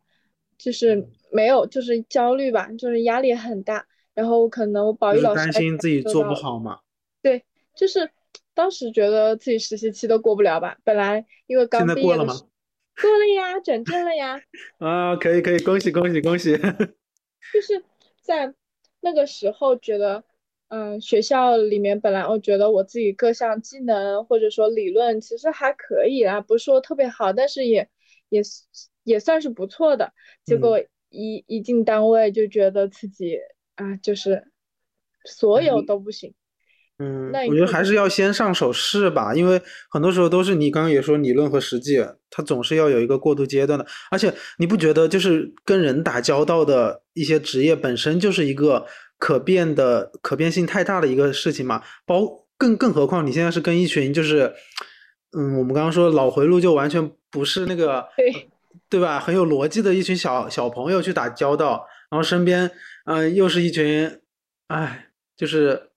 [0.56, 6.80] 就是没有就是焦虑吧，就是压力很大，然后可能我保育老师担心自己做不好嘛，
[7.20, 7.44] 对，
[7.74, 8.10] 就是
[8.54, 12.48] 当时觉得自己实习期都过不了吧，本来因为刚毕业的时候
[12.96, 14.40] 过了呀，转正了呀，
[14.78, 16.56] 啊，可以可以，恭喜恭喜恭喜，
[17.52, 17.82] 就是
[18.22, 18.54] 在
[19.00, 20.24] 那个时候觉得。
[20.72, 27.88] 嗯，学校里面本来我觉得我自己各项技能或者说理论其实还可以啊，不是说特别好，但是也
[28.28, 28.40] 也
[29.02, 30.12] 也算是不错的。
[30.44, 33.36] 结果一一进单位就觉得自己
[33.74, 34.44] 啊，就是
[35.24, 36.34] 所有都不行。
[37.00, 39.60] 嗯，我觉得还是要先上手试吧，因为
[39.90, 43.86] 很多时候都是你刚刚也说理论和实际，它总是要有一个过渡阶段的。
[44.10, 48.86] 而且你不觉得就是跟人打交道的一些职业本身就是一个。
[49.20, 54.50] 可变的可变性太大的一个事情嘛，包更更何况你现在是跟一群就是，
[55.36, 58.48] 嗯，我们刚刚说脑回路就完全不是那个，对
[58.88, 59.20] 对吧？
[59.20, 62.70] 很有逻辑的一群小小朋友去打交道，然后身边
[63.04, 64.10] 嗯又是一群，
[64.68, 65.89] 哎，就是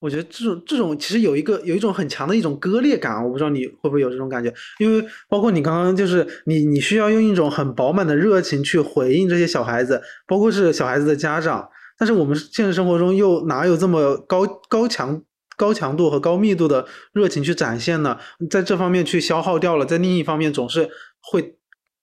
[0.00, 11.68] 我觉得这种这种其实有一个有一种很强的一种割裂感，我不知道你会不会有这种感觉，因为包括你刚刚就是你你需要用一种很饱满的热情去回应这些小孩子，包括是小孩子的家长。
[11.98, 15.20] 但是我们现实生活中又哪有这么高高强
[15.56, 18.16] 高强度和高密度的热情去展现呢？
[18.48, 20.88] 在这方面去消耗掉了，在另一方面总是
[21.20, 21.56] 会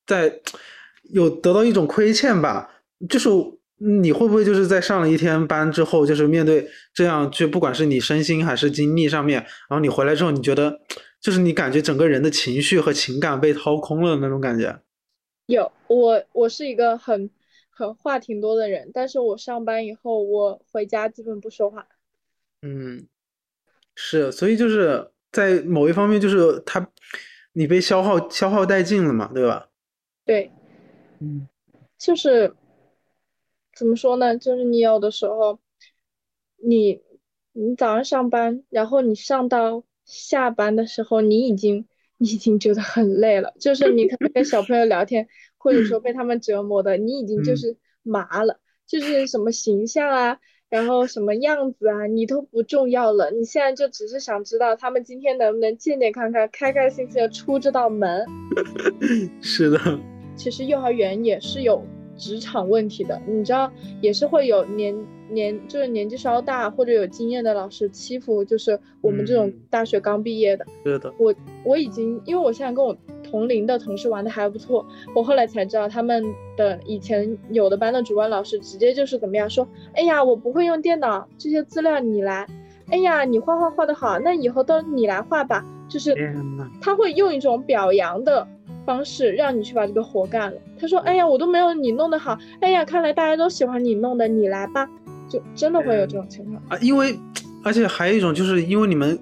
[0.05, 0.41] 在
[1.13, 2.69] 有得到一种亏欠吧？
[3.07, 3.29] 就是
[3.77, 10.79] 你会不会就是在上了一天班之后，就是面对这样，就不管是你身心还是精力上面，然后你回来之后，你觉得
[11.21, 14.79] 就是你感觉整个人的情绪和情感被掏空了那种感觉？
[15.47, 17.29] 有，我我是一个很。
[17.77, 21.85] 很话挺多的人，但是我上班以后，我回家基本不说话。
[22.61, 23.05] 嗯，
[23.95, 26.89] 是，所以就是在某一方面，就是他，
[27.51, 29.67] 你被消耗消耗殆尽了嘛，对吧？
[30.23, 30.49] 对，
[31.19, 31.49] 嗯，
[31.97, 32.55] 就是
[33.75, 34.37] 怎么说呢？
[34.37, 35.59] 就是你有的时候，
[36.57, 37.01] 你
[37.53, 41.85] 你早上上班，然后你上到下班的时候，你已经
[42.17, 45.27] 你已经觉得很累了，就是你可能跟小朋友聊天。
[45.57, 50.37] 或者说被他们折磨的，你已经就是麻了，就是什么形象啊，
[50.69, 58.23] 然后什么样子啊，你都不重要了，你现在就只是想知道他们今天能不能健健康康、开开心心的出这道门。
[59.41, 59.79] 是的，
[60.35, 61.83] 其实幼儿园也是有
[62.17, 64.95] 职场问题的，你知道，也是会有年
[65.29, 70.65] 年就是年纪稍大或者有经验的老师欺负，就是我们这种嗯大学刚毕业的。
[70.83, 76.23] 是的，我我已经，因为我现在跟我同龄的同事玩的还不错，我后来才知道他们
[76.55, 82.47] 的以前有的班的主任老师直接就是怎么样说，哎呀，我不会用电脑，这些资料你来，
[82.89, 86.15] 哎呀，你画画画的好，那以后都你来画吧，就是，
[86.79, 88.47] 他会用一种表扬的
[88.85, 90.57] 方式让你去把这个活干了。
[90.79, 94.87] 他说，哎呀，我都没有你弄得好，哎呀，看来大家都喜欢你弄的，你来吧，
[95.29, 96.61] 就真的会有这种情况。
[96.69, 97.17] 啊，因为
[97.63, 99.17] 而且还有一种就是因为你们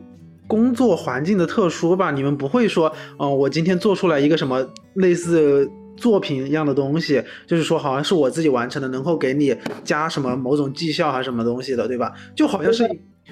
[0.47, 12.11] 工作环境的特殊吧，你们不会说，嗯、我今天做出来一个什么类似作品一样的东西，就是说好像是我自己完成的，能够给你加什么某种绩效还是什么东西的，对吧？
[12.35, 12.89] 就好像是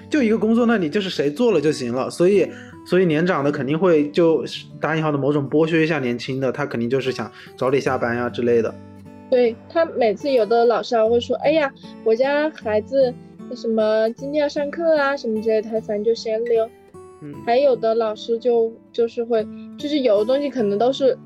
[0.09, 2.47] 就一个工作，那你就是谁做了就行了，所以
[2.91, 4.43] 所以年长的肯定会就
[4.77, 8.75] 打引号的某种剥削一下年轻的，他肯定就是想早点下班呀之类的。
[9.29, 11.73] 对他每次有的老师还会说，哎呀，
[12.03, 13.13] 我家孩子
[13.55, 16.69] 什么今天要上课啊什么之类的，他反正就闲聊。
[17.21, 21.17] 嗯，还有的老师就就是会，就是有的东西可能都是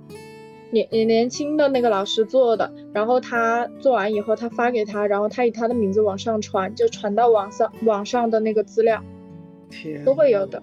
[0.69, 9.01] 年年年轻的那个老师做的，然后他做完以后他发给他，然后他以他的名字往上传，就传到网上网上的那个资料
[9.71, 10.62] 天都会有的，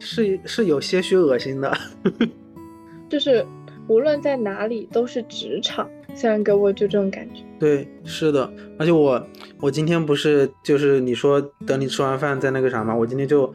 [0.00, 1.72] 是是有些许恶心的。
[3.08, 3.46] 就是
[3.86, 7.42] 无论在哪里都是职场，虽然给我就这种感觉。
[7.58, 9.24] 对，是的，而且我
[9.60, 13.52] 我今天不是就是你说等你吃完饭再那个啥嘛，我今天就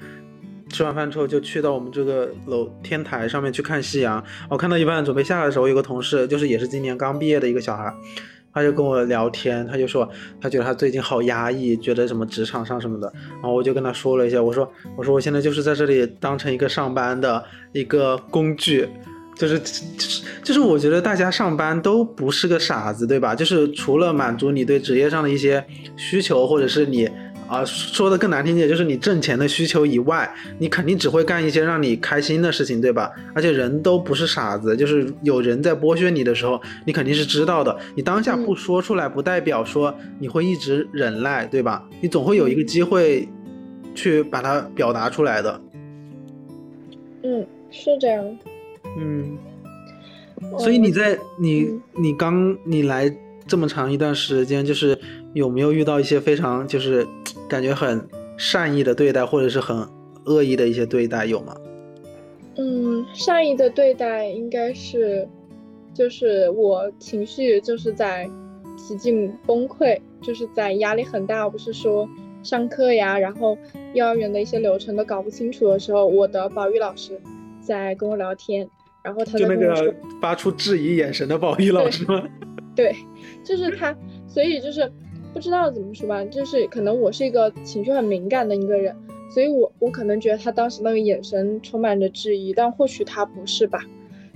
[0.69, 4.23] 吃完饭之后就去到我们这个楼天台上面去看夕阳。
[4.49, 7.91] 我看到一半准备下来的时候，我有个同事就是也是今年刚毕业的一个小孩，
[8.55, 10.09] 他就跟我聊天，他就说
[10.41, 18.87] 他觉得他最近好压抑，觉得什么职场上什么的，然后我就跟他说了一下，我说我说我现在就是在这里当成一个上班的一个工具。
[19.37, 23.35] 就是就是就是，我觉得大家上班都不是个傻子，对吧？
[23.35, 25.61] 就是除了满足你对职业上的一些
[25.97, 27.09] 需求，或者是你
[27.47, 33.11] 啊、说的更难听点，就是你挣钱的需求以外，你肯定只会干一些让你开心的事情，对吧？
[33.33, 37.77] 而且人都不是傻子，就是有人在剥削你的时候，你肯定是知道的。
[37.95, 41.87] 你当下不说出来，不代表说你会一直忍耐，对吧？
[42.01, 43.27] 你总会有一个机会
[43.93, 45.61] 去把它表达出来的。
[47.23, 48.37] 嗯，是这样。
[48.97, 49.37] 嗯，
[50.57, 53.13] 所以你在你嗯你刚你来
[53.47, 54.97] 这么长一段时间，就是
[55.33, 57.05] 有没有遇到一些非常就是
[57.47, 59.87] 感觉很善意的对待，或者是很
[60.25, 61.55] 恶意的一些对待，有吗？
[62.57, 65.27] 嗯，善意的对待应该是，
[65.93, 68.29] 就是我情绪就是在
[68.77, 72.07] 极尽崩溃，就是在压力很大，不是说
[72.43, 73.57] 上课呀，然后
[73.93, 77.19] 幼儿园的一些流程都搞不清楚的时候，我的保育老师
[77.61, 78.67] 在跟我聊天，
[79.03, 82.23] 然后他就那个，发出质疑眼神的保育老师吗？
[82.75, 82.95] 对，
[83.43, 83.95] 就是他，
[84.27, 84.91] 所以就是
[85.33, 88.95] 不知道怎么说吧，就是可能我是一个情绪很敏感的一个人，
[89.29, 93.79] 所以我我可能觉得他当时那个眼神充满着质疑，但或许他不是吧。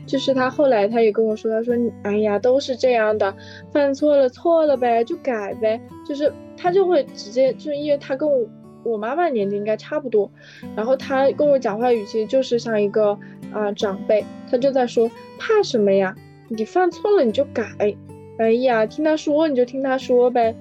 [0.06, 3.36] 就是他后来他也跟我说，他说你哎呀都是这样的，
[3.72, 8.44] 犯错了错了呗就改呗，就是他就会直接就是因为他跟我
[8.84, 10.32] 我妈妈年纪应该差不多，
[10.76, 13.16] 然后他跟我讲话语气就是像一个
[13.54, 16.16] 啊、长辈，他就在说怕什么呀，
[16.48, 17.96] 你犯错了你就改，
[18.40, 20.56] 哎呀听他说你就听他说呗，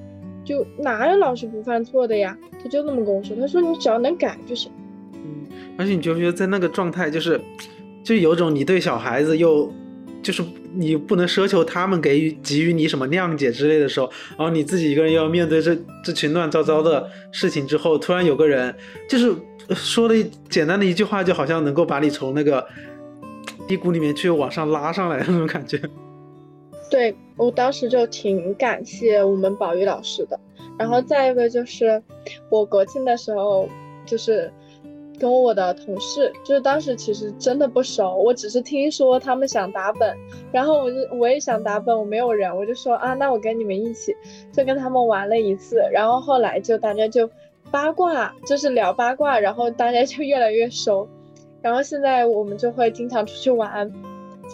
[0.44, 2.36] 就哪有老师不犯错的呀？
[2.62, 4.70] 他就那么跟我说，他说你只要能改就行。
[5.14, 5.46] 嗯，
[5.78, 7.40] 而且你觉不觉得在那个状态，就是
[8.02, 9.72] 就有种你对小孩子又
[10.20, 10.42] 就是
[10.74, 18.74] 你不能奢求他们给予给予你什么谅解之类的时候，然后你自己一个人要面对这这群乱糟糟的事情之后，突然有个人
[19.08, 19.32] 就是
[19.74, 20.16] 说的
[20.48, 22.66] 简单的一句话，就好像能够把你从那个
[23.68, 25.80] 低谷里面去往上拉上来的那种感觉。
[26.90, 30.38] 对我当时就挺感谢我们宝玉老师的，
[30.78, 32.02] 然后再一个就是
[32.50, 33.68] 我国庆的时候，
[34.06, 34.50] 就是
[35.18, 40.16] 跟我的同事，就是当时其实真的不熟，我只是听说他们想打本，
[40.50, 44.14] 然后我就我也想打本，我没有人，我就说啊，那我跟你们一起，
[44.52, 47.28] 就跟他们玩了一次，然后后来就大家就
[47.70, 51.08] 八卦，就是聊八卦，然后大家就越来越熟，
[51.60, 53.92] 然后现在我们就会经常出去玩。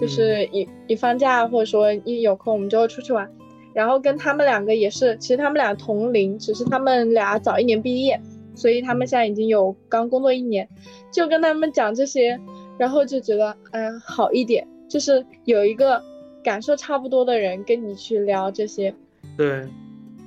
[0.00, 3.30] 就是一一放假或者说一有空，我们就会出去玩。
[3.72, 8.20] 然后跟他们两个也是，其实他们俩同龄，只是他们俩早一年毕业，
[8.54, 10.68] 所以他们现在已经有刚工作一年。
[11.10, 12.38] 就跟他们讲这些，
[12.78, 16.00] 然后就觉得哎好一点，就是有一个
[16.42, 18.94] 感受差不多的人跟你去聊这些。
[19.36, 19.64] 对，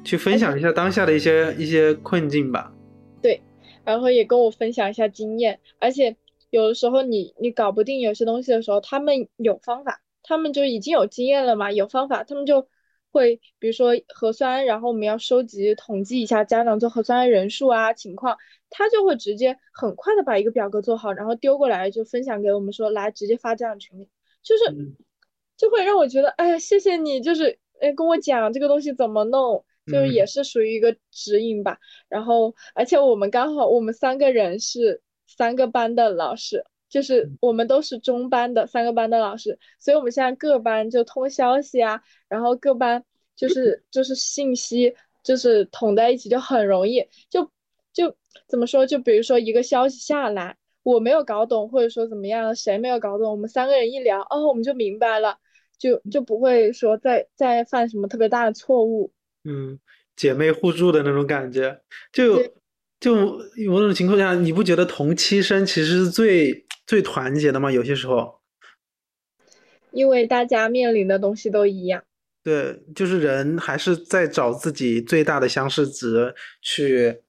[0.04, 2.74] 去分享一下当下的一些一些困境吧。
[3.22, 3.42] 对，
[3.86, 6.16] 然后也跟我分享一下经验，而且
[6.58, 12.68] 有的时候你你搞不定有些东西的时候，他们有方法，他们就已经有经验了嘛，有方法，他们就。
[13.10, 18.38] 会，比如说核酸，然后我们要收集统计一下家长做核酸的人数啊情况，
[18.70, 24.10] 他就会直接很快的把一个表格做好，然后丢过来就分享给我们说，来直接发家长群里，
[24.44, 24.94] 就是
[25.56, 31.80] 就会让我觉得，哎呀，谢谢你，就是哎跟我讲这个东西怎么弄，就是也是属于一个指引吧。
[32.10, 35.02] 然后而且我们刚好我们三个人是
[35.38, 36.66] 三个班的老师。
[36.90, 43.04] 就是我们都是中班的三个班的老师，所以我们现在各班就通消息啊，然后各班
[43.36, 47.52] 就是就是信息就是统在一起就很容易，就
[47.92, 48.16] 就
[48.48, 48.86] 怎么说？
[48.86, 55.40] 就比如说一个消息下来，我没有搞懂，或者说怎么样，谁没有搞懂，我们三个人一聊，哦，我们就明白了，
[55.78, 59.12] 就就不会说再再犯什么特别大的错误。
[59.44, 59.78] 嗯，
[60.16, 61.82] 姐妹互助的那种感觉，
[62.14, 62.42] 就
[63.00, 63.16] 就
[63.70, 66.66] 某种情况下，你不觉得同期生其实是最？
[66.88, 67.70] 最团结的吗？
[67.70, 68.40] 有些时候，
[69.92, 72.02] 因为大家面临的东西都一样。
[72.42, 77.24] 对，就是人还是在找自己最大的相似值去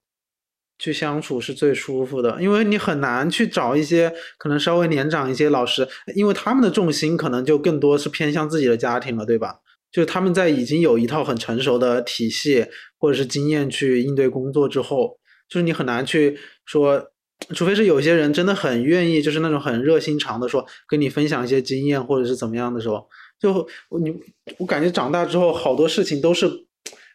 [0.77, 9.59] 去相处是最舒服的，因为你很难去找一些可能稍微年长一些老师，因为他们的重心可能就更多是偏向自己的家庭了，对吧？
[9.91, 12.65] 就是他们在已经有一套很成熟的体系
[12.97, 15.18] 或者是经验去应对工作之后，
[15.49, 17.11] 就是你很难去说。
[17.55, 23.07] 除非是有些人真的很愿意，就是那种很热心肠的说跟你分享一些经验或者是怎么样的时候，
[23.39, 23.65] 就
[23.97, 24.13] 你
[24.57, 26.65] 我感觉长大之后好多事情都是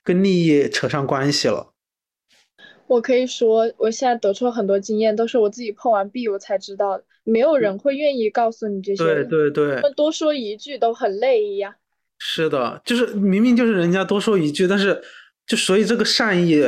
[0.02, 1.74] 跟利益扯上关系了。
[2.86, 9.04] 我可以说，我现在得出了很多经验，都是我自己碰完壁我才知道的，没有人会愿意告诉你这些。
[9.04, 11.74] 对对对，多说一句都很累一样。
[12.18, 15.02] 是的，就是明明就是人家多说一句，但是
[15.46, 16.64] 就所以这个善意。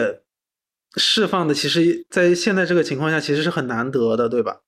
[0.96, 4.62] 释放的其实，在现在这个情况下，其实是很难得的，对吧？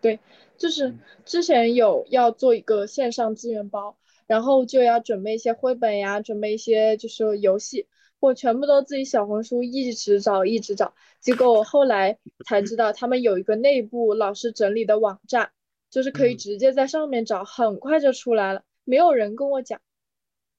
[0.00, 0.18] 对，
[0.56, 0.94] 就是
[1.26, 7.86] 之前有要做一个线上资源包，然后就要准备一些绘本呀，准备一些就是游戏，
[8.20, 15.50] 我全部都自己小红书一直找，一直找，结果我后来才知道，他们有一个内部老师整理的网站，
[15.90, 19.80] 就是可以直接在上面找，很快就出来了，没有人跟我讲。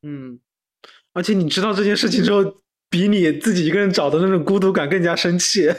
[0.04, 0.40] 嗯，
[1.14, 2.62] 而且你知道这件事情之后。
[2.96, 5.70] 比你自己一个人找的那种孤独感更加生气。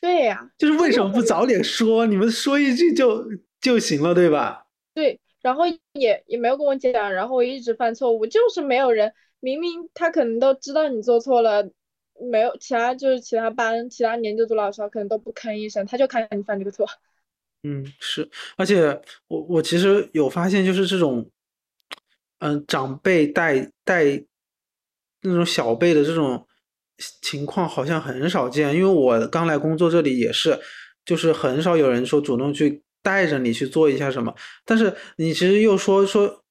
[0.00, 2.06] 对呀，就是为什么不早点说？
[2.06, 3.26] 你们说一句就
[3.60, 4.66] 就行了，对吧？
[4.94, 5.64] 对，然后
[5.94, 11.68] 也也没有跟我讲，然后我一直犯错误，就是没有人，明明他可能都知道你做错了，
[12.30, 16.86] 没有其他就是其他班其他年级组老师可能都不吭一声，他就看你犯这个错。
[17.64, 21.28] 嗯，是，而且我我其实有发现，就是这种，
[22.38, 24.22] 嗯，长辈带带。
[25.22, 26.46] 那种小辈的这种
[27.22, 30.58] 情况好像很少见，因为我刚来工作这里也是，
[31.04, 34.34] 就是很少有人说主动去带着你去做一下什么。
[34.64, 36.44] 但是你其实又说说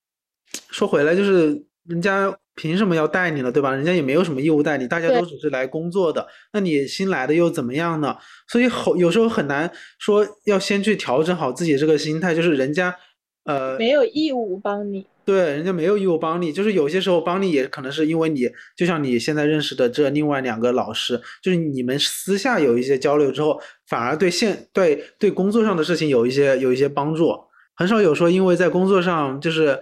[0.69, 3.51] 说回来，就是人家凭什么要带你了？
[3.51, 3.73] 对吧？
[3.75, 6.25] 人家也没有什么义务带你，大家都只是来工作的。
[6.53, 8.15] 那你新来的又怎么样呢？
[8.47, 12.95] 所以好有时候很难说要先去调整好自己这个心态，就是人家
[13.43, 15.05] 呃没有义务帮你。
[15.27, 27.29] 对，人家没有义务帮你，就是有些时候帮你也可能是因为你，就像你现在认识的这另外两个老师，就是你们私下有一些交流之后，反而对现对对工作上的事情有一些有一些帮助，
[27.75, 29.77] 很少有说因为在工作上就是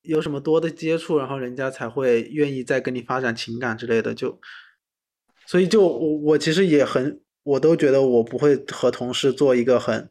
[0.00, 4.40] 有什么多的接触，然后人家才会愿意再跟你发展情感之类的，就
[5.46, 10.08] 所以就我我其实也很，我都觉得我不会和同事做一个很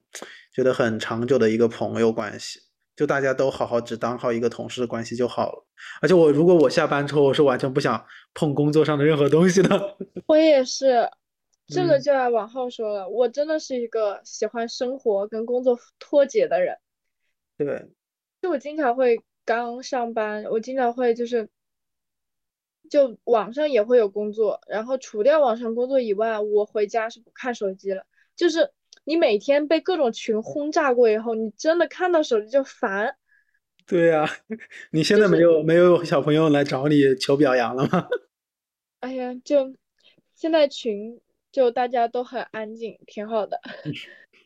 [0.56, 2.60] 觉得很长久的一个朋友关系。
[3.00, 5.66] 就大家都好好只当好一个同事的关系就好了，
[6.02, 9.98] 而且我如果我下班之后，我是完全不想碰工作上的任何东西的。
[10.28, 11.10] 我也是，
[11.68, 13.08] 这个就要往后说了。
[13.08, 16.76] 我真的是一个喜欢生活跟工作脱节的人。
[17.58, 17.88] 对，
[18.42, 21.48] 就我经常会刚上班，我经常会就是，
[22.90, 28.74] 就网上也会有工作，然后除掉网上工作以外，我回家是不看手机了，就是。
[29.10, 33.16] 你每天被各种群轰炸过以后，你真的看到手机就烦。
[33.88, 34.24] 对呀，
[34.92, 38.08] 你现在没有没有小朋友来找你求表扬了吗？
[39.02, 39.74] 哎呀，就
[40.36, 41.20] 现在群
[41.52, 43.60] 就大家都很安静，挺好的。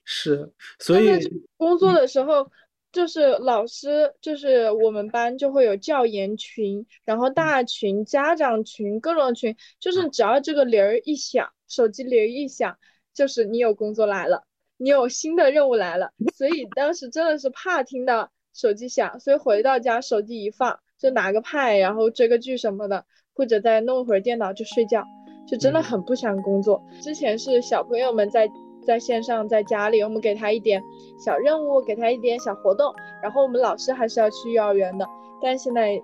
[0.05, 0.49] 是，
[0.79, 1.19] 所以
[1.57, 2.49] 工作的时候，
[2.93, 12.77] 就是老师，就是我们班就会有教研群，然后大群、家长群、各种群，就是只要这个铃儿一响，手机铃一响，
[13.13, 14.45] 就是你有工作来了。
[14.83, 25.01] 你有新的任务来了，所以当时真的是怕听到手机响，所以回到家手机一放就拿个 pad，然后追个剧什么的，或者再弄会儿电脑就睡觉，
[25.47, 26.83] 就真的很不想工作。
[27.01, 28.45] 之前是小朋友们在
[28.85, 30.83] 在线上在家里，我们给他一点
[31.17, 35.07] 小任务，给他一点小活动，然后我们老师还是要去幼儿园的，
[35.41, 35.97] 但现在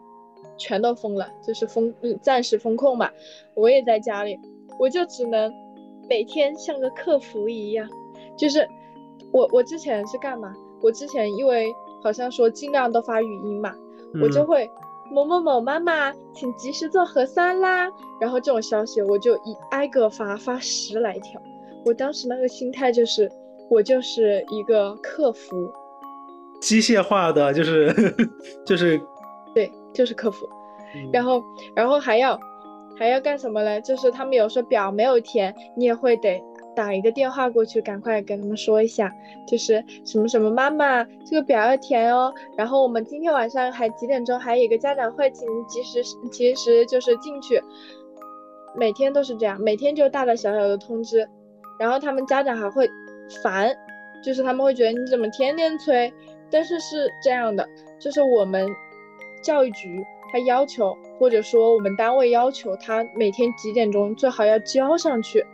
[0.57, 3.11] 全都封了，就是封暂时封控嘛。
[3.55, 4.39] 我也在家里，
[4.79, 5.51] 我就只能
[6.07, 7.89] 每天像个客服一样，
[8.39, 8.67] 就是
[9.31, 10.55] 我我之前是干嘛？
[10.81, 13.75] 我之前因为好像说尽量都发语音嘛，
[14.21, 14.69] 我就会
[15.11, 17.89] 某某某妈妈，请及时做核酸啦。
[18.21, 21.41] 然后这种消息我就一挨个发，发十来条。
[21.85, 23.29] 我当时那个心态就是，
[23.69, 25.71] 我就是一个客服，
[26.61, 27.93] 机械化的，就是
[28.65, 28.99] 就是，
[29.53, 30.47] 对，就是客服。
[31.11, 31.43] 然后
[31.75, 32.39] 然后还要
[32.97, 33.81] 还要干什么嘞？
[33.81, 36.41] 就是他们有时候表没有填，你也会得。
[36.79, 39.13] 打一个电话过去，赶快跟他们说一下，
[39.45, 42.33] 就是什么什么妈妈，这个表要填哦。
[42.57, 46.01] 然后我们今天晚上还几点钟还有一个家长会，请您及时
[46.31, 47.61] 及时就是进去。
[48.77, 51.27] 每天都是这样，每天就大大小小的通知。
[51.77, 52.89] 然后他们家长还会
[53.43, 53.75] 烦，
[54.23, 56.13] 就是他们会觉得你怎么天天催。
[56.49, 57.67] 但是是这样的，
[57.99, 58.65] 就是我们
[59.43, 60.01] 教育局
[60.31, 65.45] 他要求，或者说我们单位要求他每天几点钟最好要交上去。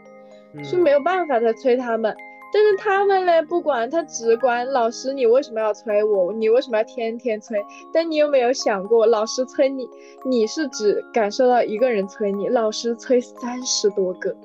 [0.63, 2.15] 是没有办法再催他们，
[2.53, 6.31] 但是他们嘞不管，他只管老师，你为什么要催我？
[6.33, 7.57] 你为什么要天天催？
[7.93, 9.87] 但你有没有想过，老师催你，
[10.25, 14.35] 你是只感受到一个人催你，老师催三十多个，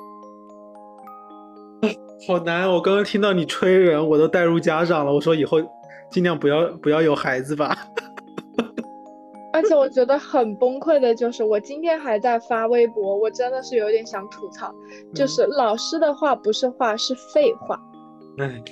[2.27, 2.69] 好难。
[2.69, 5.13] 我刚刚听到你催人，我都带入家长了。
[5.13, 5.59] 我说以后
[6.11, 7.77] 尽量不要不要有孩子吧。
[9.53, 14.73] 而且我觉得很崩溃的就是，我今天还在发微博，我真的是有点想吐槽，
[15.15, 17.81] 就是老师的话不是话，是废话。
[18.39, 18.63] 哎，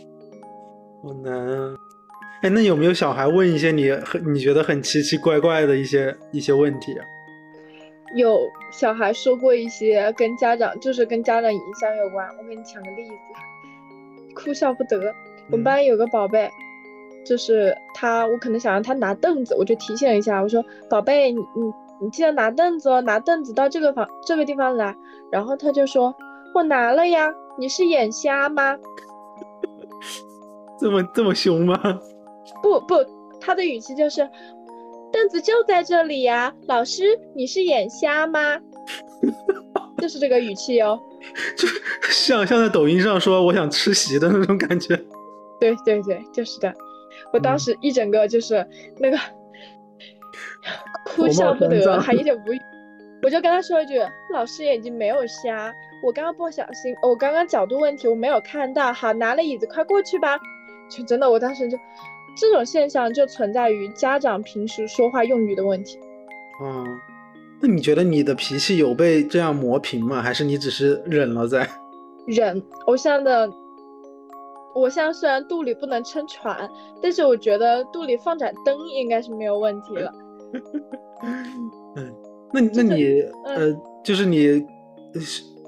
[1.02, 1.76] 好难啊！
[2.42, 7.04] 哎，那有没有小孩问一些你很你觉得很奇奇怪怪的一些一些问题啊？
[8.14, 8.38] 有
[8.70, 15.12] 小孩说过一些跟家长就是跟家长影响有关，我给你讲个例子，哭笑不得。
[15.50, 16.48] 我们班有个宝贝。
[17.24, 24.94] 就是他，我可能想让他拿凳子，我就提醒一下，我说宝贝，你你你记得拿凳子哦，拿凳子到这个房这个地方来。
[25.30, 26.14] 然后他就说，
[26.54, 28.76] 我拿了呀，你是眼瞎吗？
[30.80, 31.78] 这么这么凶吗？
[32.62, 32.94] 不不，
[33.40, 34.26] 他的语气就是，
[35.12, 37.04] 凳子就在这里呀，老师
[37.34, 38.58] 你是眼瞎吗？
[39.98, 40.98] 就是这个语气哦，
[41.56, 41.66] 就
[42.10, 44.96] 像像在抖音上说我想吃席的那种感觉。
[45.60, 46.72] 对对对，就是的。
[47.32, 48.66] 我当时一整个就是
[48.98, 49.18] 那个
[51.04, 52.60] 哭笑不得，还有点无语。
[53.22, 53.98] 我就跟他说一句
[54.32, 55.74] ：“老师眼睛没有瞎，
[56.04, 58.92] 我刚刚不小心，我刚刚角度问题，我没有看到。
[58.92, 60.38] 好，拿了椅子，快过去吧。”
[60.88, 61.76] 就真的，我当时就
[62.36, 65.98] 这种现象就存在于家长平时说话用语的问题。
[66.62, 66.98] 嗯，
[67.60, 70.22] 那你觉得你的脾气有被这样磨平吗？
[70.22, 71.68] 还是你只是忍了在？
[72.26, 73.52] 忍，我现在的。
[74.78, 76.68] 我现在虽然肚里不能撑船，
[77.02, 80.12] 但是我觉得肚里放盏灯应该是没有问题了。
[81.96, 82.14] 嗯，
[82.52, 83.74] 那那你呃，
[84.04, 84.64] 就是你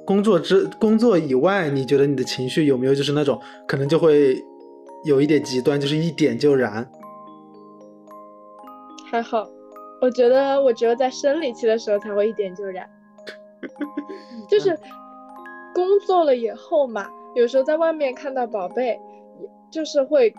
[0.07, 4.43] 工作之工作以外，你觉得你的情绪有没有就是那种可能就会
[5.05, 6.89] 有一点极端，就是一点就燃？
[9.11, 9.47] 还好，
[10.01, 12.89] 我觉得我只有在生理期的时候才会一点就燃，
[14.49, 14.79] 就是
[15.75, 17.09] 工作了以后嘛。
[17.35, 19.01] 有时候在外面看到宝贝，
[19.71, 20.33] 就是会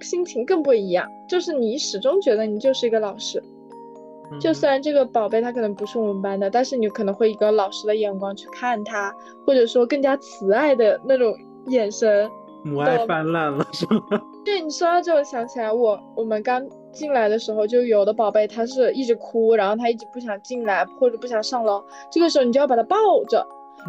[0.00, 1.10] 心情更不一样。
[1.26, 3.42] 就是你始终觉得你就是一个老师，
[4.40, 9.14] 就虽然这个宝贝他可能不是我们班的，但是你可能会一个老师的眼光去看他，
[9.46, 11.34] 或者说更加慈爱的那种
[11.66, 12.30] 眼神，
[12.64, 14.22] 母爱泛滥了，是吗？
[14.44, 23.46] 对，你说到这，我想起来，我我们刚进来的时候，就有的宝贝他是一直哭，然后他一直不想进来或者不想上楼，这个时候你就要把他抱着。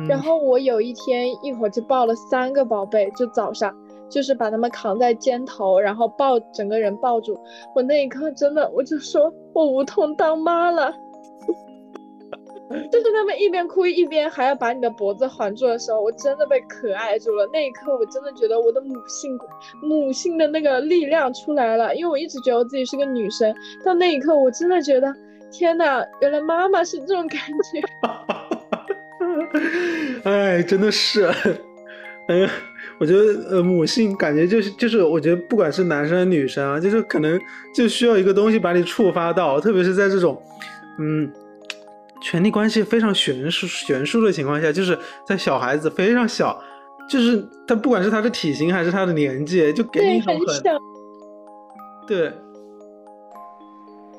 [0.08, 3.76] 然后我有一天一会儿就抱了三个宝贝，就早上
[4.10, 7.38] 就是把他们扛在肩头，然后抱整个人抱住。
[7.76, 10.94] 我那一刻真的，我就说我无痛当妈了。
[12.92, 17.50] 就是他们一边哭一边还要把你的脖子环住的时候，我真的被可爱住了。
[17.52, 19.36] 那一刻我真的觉得我的母性
[19.82, 23.52] 母性的那个力量出来了，因为我一直觉得我自己是个女生，
[23.84, 25.12] 到那一刻我真的觉得
[25.52, 27.82] 天哪，原来妈妈是这种感觉。
[30.24, 31.26] 哎，真的是，
[32.28, 32.50] 哎呀，
[33.00, 37.40] 我觉得呃，母性感觉就是就是，我觉得不管是男生女生啊，就是可能
[37.74, 40.42] 就需要一个东西把你触发到，特别是在这种
[41.00, 41.32] 嗯，
[42.22, 46.62] 权力关系非常悬殊悬殊的情况下，就是在小孩子非常小，
[47.10, 50.78] 就是他不管是他的体型还是他的年纪，就给你一种很
[52.06, 52.32] 对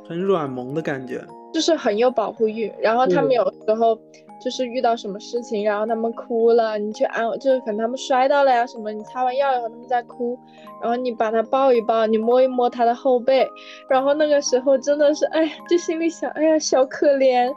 [0.08, 1.24] 很软萌的感觉。
[1.52, 2.72] 就是很有保护欲。
[2.80, 4.00] 然后他们有时候
[4.40, 10.38] 就是遇到什么事情，然后他们哭了，你去安慰，就是可能他们摔到了呀什么，你擦完药以后他们在哭，
[10.80, 13.46] 然后你把他抱一抱，你摸一摸他的后背，
[13.88, 17.48] 然后那个时候真的是，哎呀，就心里想，哎呀，小可怜，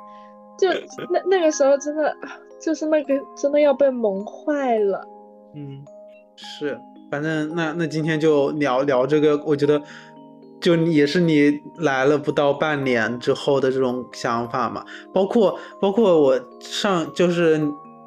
[0.57, 0.67] 就
[1.09, 2.13] 那那个时候真的
[2.61, 5.05] 就是那个真的要被萌坏了。
[5.55, 5.83] 嗯，
[6.35, 6.79] 是，
[7.09, 9.81] 反正那那今天就聊聊这个，我觉得
[10.63, 17.61] 就也是你来了不到半年之后的这种想法嘛，包括包括我上就是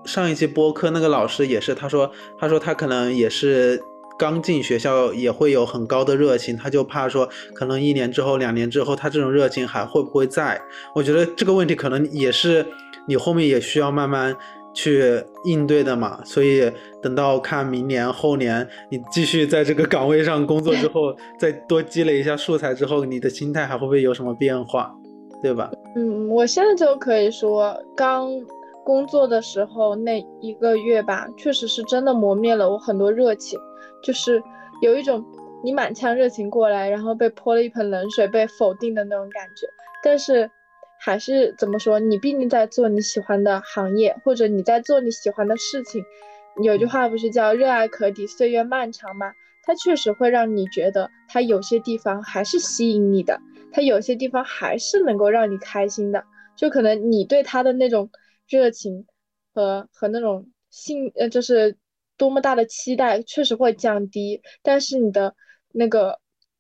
[0.07, 3.79] 上一期播客那个老师也是，他说他说他可能也是
[4.19, 10.59] 刚进学校也会有很高的热情，他就怕说可能一年之后两年之后他这种热情还会不会在？
[10.95, 12.67] 我觉得这个问题可能也是
[13.07, 14.35] 你后面也需要慢慢。
[14.77, 16.71] 去应对的嘛，所以
[17.03, 24.95] 等到看明年后年你继续在这个岗位上工作之后，再多积累一下素材之后，你的心态还会不会有什么变化，
[25.43, 25.73] 对吧？
[25.97, 28.31] 嗯，我现在就可以说，刚
[28.85, 33.59] 工作的时候那一个月吧，确实是真的磨灭了我很多热情，
[34.05, 34.43] 就是
[34.83, 35.25] 有一种
[35.65, 39.67] 你满腔热情过来，然后被泼了一盆冷水，被否定的那种感觉，
[40.05, 40.51] 但是。
[40.99, 41.99] 还是怎么说？
[42.01, 46.05] 你毕竟在做你喜欢的行业，或者你在做你喜欢的事情。
[46.63, 49.33] 有句话不是叫“热爱可抵岁月漫长”吗？
[49.63, 53.41] 它确实会让你觉得，它有些地方还是吸引你的，
[53.73, 56.25] 它有些地方还是能够让你开心的。
[56.57, 58.09] 就可能你对它的那种
[58.49, 59.07] 热情
[59.53, 61.77] 和和那种信，呃，就是
[62.17, 64.41] 多么大的期待，确实会降低。
[64.63, 65.35] 但是你的
[65.73, 66.19] 那个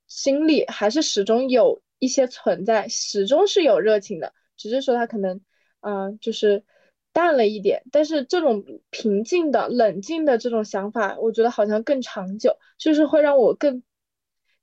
[0.09, 1.80] 心里还是始终有。
[1.99, 5.40] 一些存在始终是有热情的，只是说他可能，
[5.80, 6.64] 嗯，就是
[7.12, 7.82] 淡了一点。
[7.90, 13.82] 但是这种平静的、冷静的这种想法，我觉得好像更长久，就是会让我更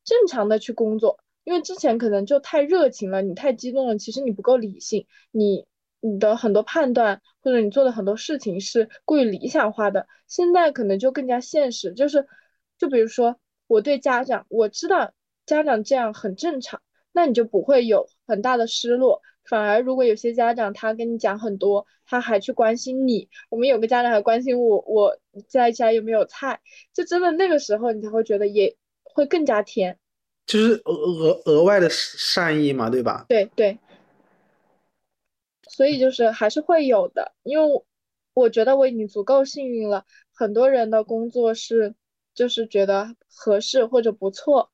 [0.03, 1.19] 正常的去工作。
[1.43, 5.65] 因为之前可能就太热情了，你太激动了，其实你不够理性，你
[5.99, 10.07] 你的很多判断或者你做的很多事情是过于理想化的。
[10.27, 12.27] 现在可能就更加现实，就是
[12.77, 15.13] 就比如说我对家长，我知道
[15.45, 16.81] 家长这样很正常。
[17.13, 25.15] 那你就不会有很大的失落，反而如果有些家长他跟你讲很多，他还去关心你，我们有个家长还关心我，我
[25.47, 26.59] 在家有没有菜，
[26.91, 29.99] 就真的那个时候你才会觉得也会更加甜，
[30.47, 33.25] 就是额额额外的善意嘛，对吧？
[33.29, 33.77] 对对，
[35.69, 37.83] 所以就是还是会有的，因为
[38.33, 41.93] 我觉得我已经足够幸运了，很多人的工作是
[42.33, 44.71] 就是觉得合适或者不错，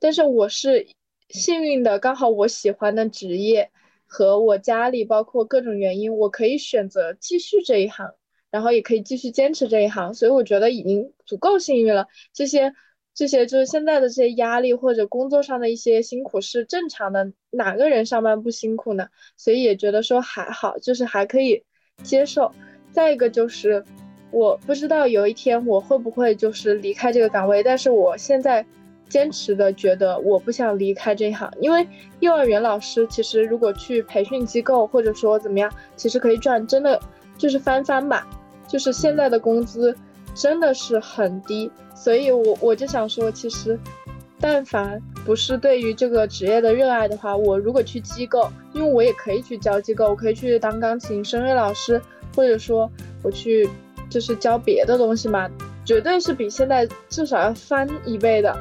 [0.00, 0.88] 但是我是。
[1.30, 3.70] 幸运的，刚好我喜欢的职业
[4.06, 8.14] 和我家里包括各种原因，我可以选择继续这一行，
[8.50, 12.08] 然后也可以继续坚持这一行，所以我觉得已经足够幸运了。
[12.34, 12.72] 这些
[13.14, 19.06] 这些就是现在的这些压力或者工作上的一些辛苦是正常的，哪个人上班不辛苦呢？
[19.36, 21.62] 所以也觉得说还好，就是还可以
[22.02, 22.50] 接受。
[22.90, 23.84] 再一个就是
[24.32, 28.66] 我不知道有一天我会不会就是离开这个岗位，但是我现在。
[29.10, 31.86] 坚持的觉得我不想离开这一行，因为
[32.20, 36.98] 幼儿园老师其实如果去培训机构或者说怎么样，其实可以赚真的
[37.36, 38.26] 就是翻番吧，
[38.66, 39.94] 就是现在的工资
[40.34, 43.78] 真的是很低，所以我我就想说，其实
[44.40, 52.00] 但凡不是对于这个职业的热爱的话，我如果去机构，因为我也可以去教机构，我可以去当钢琴声乐老师，
[52.36, 52.90] 或者说
[53.22, 53.68] 我去
[54.08, 55.50] 就是教别的东西嘛，
[55.84, 58.56] 绝对是比现在至少要翻一倍的。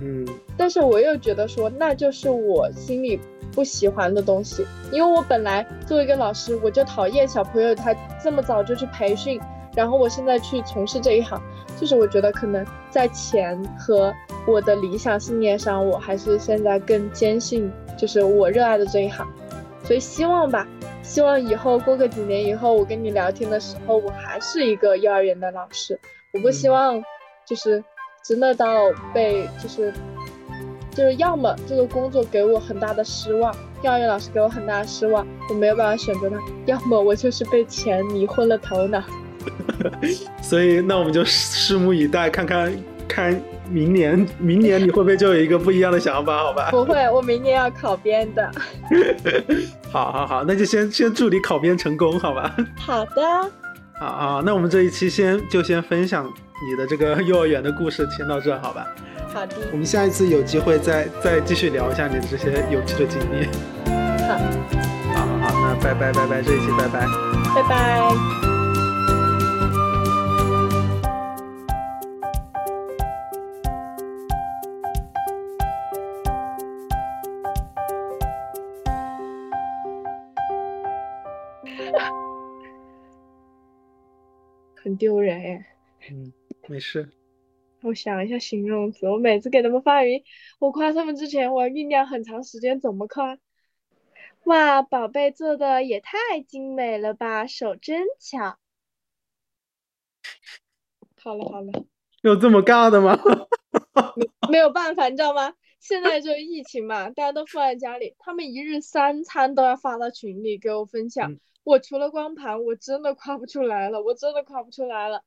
[0.00, 0.26] 嗯，
[0.58, 3.18] 但是我又觉得说，那就是我心里
[3.52, 9.40] 不喜欢的东西，因为我本来作为一个老师，我就讨厌小朋友他这么早就去培训，
[9.74, 11.40] 然后我现在去从事这一行，
[11.80, 14.12] 就是我觉得可能在钱和
[14.46, 19.26] 我的理想信念上，我还是现在更坚信，就是我热爱的这一行，
[19.82, 20.68] 所以希望吧，
[21.02, 25.98] 希望以后过个几年以后，我跟你聊天的时候，我还是一个幼儿园的老师，
[26.34, 27.02] 我不希望
[27.46, 27.82] 就是。
[28.28, 29.92] 真的到被就是
[30.90, 39.00] 就是要么这个工作给我很大的失望，幼儿园老师给我很大的失望，我没有办法选择他；要么我就是被钱迷昏了头脑。
[40.42, 46.38] 所以那我们就拭目以待，看看看明年，明年你会不会就有一个不一样的想法？
[46.38, 46.70] 好吧？
[46.74, 48.50] 不会，我明年要考编的。
[49.92, 52.56] 好好好，那就先先祝你考编成功，好吧？
[52.76, 53.50] 好的。
[53.98, 56.30] 好好，那我们这一期先就先分享。
[56.68, 58.86] 你的这个幼儿园的故事先到这，好吧？
[59.34, 59.54] 好的。
[59.72, 63.46] 我们下一次有机会再再继续聊一下你的这些有趣的经历。
[64.26, 64.38] 好。
[65.14, 67.06] 好好好，那拜拜拜拜，这一期拜拜。
[67.54, 68.55] 拜拜。
[84.86, 85.66] 很丢人哎。
[86.08, 86.32] 嗯，
[86.68, 87.10] 没事。
[87.82, 90.24] 我想一下形容词，我每次给他们发语音，
[90.60, 93.36] 我夸他们之前，我要酝酿很长时间，怎么夸？
[94.44, 98.58] 哇，宝贝做的也太精美了吧，手真巧。
[101.16, 101.72] 好了好了，
[102.22, 103.18] 有这么尬的吗？
[104.14, 105.52] 没没有办法，你知道吗？
[105.80, 111.36] 现在就疫情嘛，大家都放在家里，他们一日三餐都要发到群里给我分享。
[111.66, 115.24] 我除了光盘，我真的夸不出来了，我真的夸不出来了。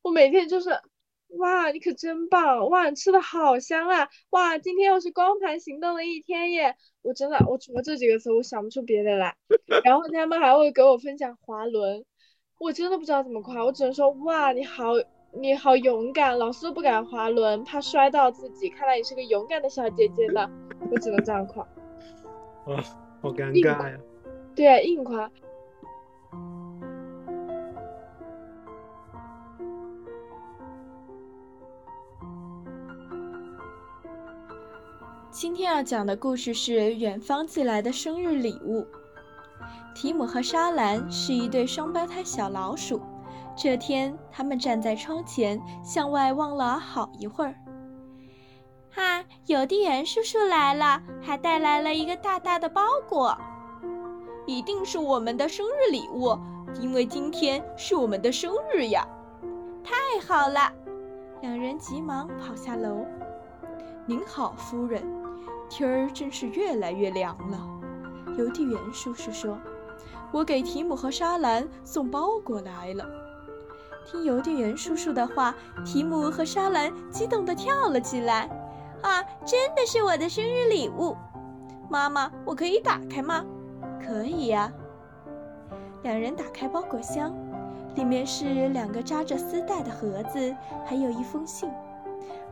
[0.00, 0.70] 我每天就是，
[1.36, 2.70] 哇，你可真棒！
[2.70, 4.08] 哇，你吃的好香啊！
[4.30, 6.74] 哇，今天又是光盘行动的一天耶！
[7.02, 9.36] 我真的，我除了这几个词，我想不出别的来。
[9.84, 12.06] 然后他们还会给我分享滑轮，
[12.58, 14.92] 我真的不知道怎么夸，我只能说，哇，你好。
[15.38, 18.70] 你好勇敢，老师都不敢滑轮，怕摔到自己。
[18.70, 20.50] 看来你是个勇敢的小姐姐呢，
[20.90, 21.62] 我只能这样夸。
[22.68, 22.82] 哇，
[23.20, 23.98] 好尴尬呀！
[24.54, 25.30] 对啊，硬夸。
[35.38, 38.86] 今天要讲的故事是远方寄来的生日礼物。
[39.94, 43.02] 提姆和莎兰是一对双胞胎小老鼠。
[43.54, 47.54] 这天，他们站在窗前，向外望了好一会儿。
[48.90, 53.36] 哈，邮递员叔叔来了，还带来了一个大大的包裹，
[54.46, 56.34] 一定是我们的生日礼物，
[56.80, 59.06] 因为今天是我们的生日呀！
[59.84, 59.94] 太
[60.26, 60.72] 好了，
[61.42, 63.04] 两人急忙跑下楼。
[64.06, 65.04] 您好，夫人，
[65.68, 67.58] 天儿真是越来越凉了。
[68.38, 69.58] 邮递员叔叔说
[70.32, 73.04] ：“我给提姆和莎兰送包裹来了。”
[74.06, 75.54] 听邮递员叔叔的话，
[75.84, 78.48] 提姆和莎兰激动地跳了起来。
[79.02, 81.16] 啊，真的是我的生日礼物！
[81.88, 83.44] 妈妈，我可以打开吗？
[84.04, 84.72] 可以呀。
[86.02, 87.34] 两人打开包裹箱，
[87.94, 90.54] 里面是两个扎着丝带的盒子，
[90.84, 91.68] 还有一封信。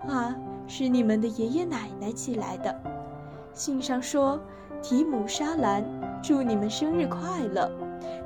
[0.09, 0.35] 啊，
[0.67, 2.75] 是你们的爷爷奶奶寄来的。
[3.55, 4.39] 信上说
[4.83, 5.85] ：“提姆、沙兰，
[6.23, 7.71] 祝你们生日快乐！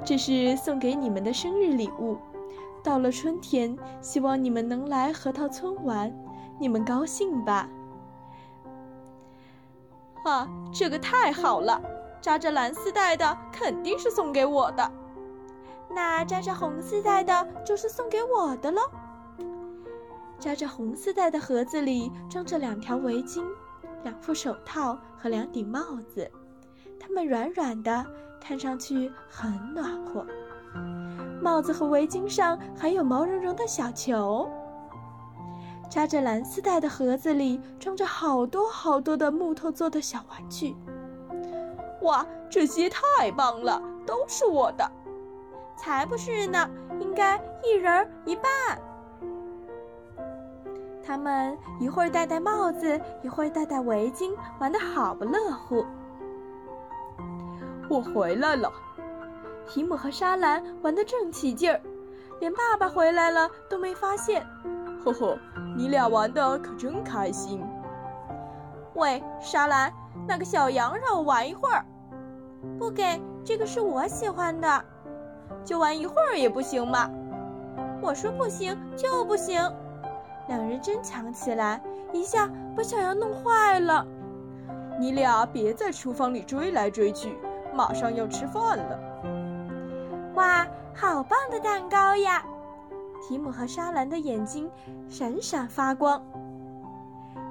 [0.04, 2.16] 这是送给你们的生日礼物。”
[2.82, 6.10] 到了春天，希望你们能来核桃村玩，
[6.58, 7.68] 你们高兴吧？
[10.24, 11.80] 啊，这个太好了！
[12.20, 14.90] 扎着蓝丝带的肯定是送给我的，
[15.90, 18.82] 那扎着红丝带的就是送给我的喽。
[20.38, 23.44] 扎着红丝带的盒子里装着两条围巾、
[24.04, 26.30] 两副手套和两顶帽子，
[26.98, 28.06] 它们软软的，
[28.40, 30.24] 看上去很暖和。
[31.40, 34.48] 帽子和围巾上还有毛茸茸的小球。
[35.90, 40.76] 扎着蓝丝带的盒子里装着好多好多的木头做的小玩具。
[42.02, 44.90] 哇，这些太棒了，都是我的！
[45.76, 46.68] 才不是呢，
[47.00, 48.44] 应该一人一半。
[51.08, 55.82] 他们一会儿戴戴帽子，一会儿戴戴围巾，玩得好不乐乎。
[57.88, 58.70] 我回来了。
[59.66, 61.80] 提姆和莎兰玩得正起劲儿，
[62.40, 64.46] 连爸爸回来了都没发现。
[65.02, 65.38] 呵呵，
[65.74, 67.64] 你俩玩的可真开心。
[68.92, 69.90] 喂，莎兰，
[70.26, 71.82] 那个小羊让我玩一会儿。
[72.78, 74.84] 不给，这个是我喜欢的。
[75.64, 77.10] 就玩一会儿也不行吗？
[78.02, 79.58] 我说不行就不行。
[80.48, 81.80] 两人争抢起来，
[82.12, 84.06] 一下把小羊弄坏了。
[84.98, 87.38] 你俩别在厨房里追来追去，
[87.72, 88.98] 马上要吃饭了。
[90.34, 92.44] 哇，好棒的蛋糕呀！
[93.22, 94.70] 提姆和莎兰的眼睛
[95.08, 96.22] 闪闪发光。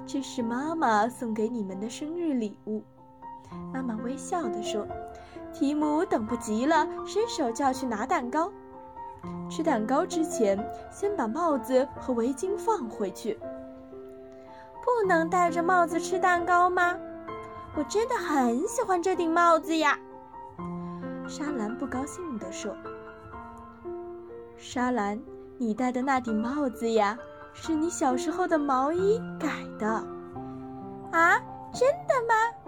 [0.06, 2.84] 这是妈妈送给你们的生日礼物。
[3.74, 4.86] 妈妈微笑地说。
[5.54, 8.52] 提姆等不及了，伸手就要去拿蛋糕。
[9.50, 10.58] 吃蛋糕之前，
[10.92, 13.38] 先把帽子和围巾放回去。
[14.84, 16.98] 不能戴着帽子吃蛋糕吗？
[17.76, 20.00] 我真的很喜欢这顶帽子呀。
[21.28, 22.76] 莎兰不高兴地说
[24.58, 25.22] ：“莎兰，
[25.58, 27.18] 你戴的那顶帽子呀，
[27.54, 29.88] 是你小时候的毛衣改的。
[31.12, 31.38] 啊，
[31.74, 32.67] 真的吗？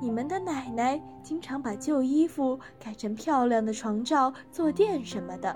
[0.00, 5.54] 你们的奶奶经常把旧衣服改成漂亮的床罩、坐垫什么的，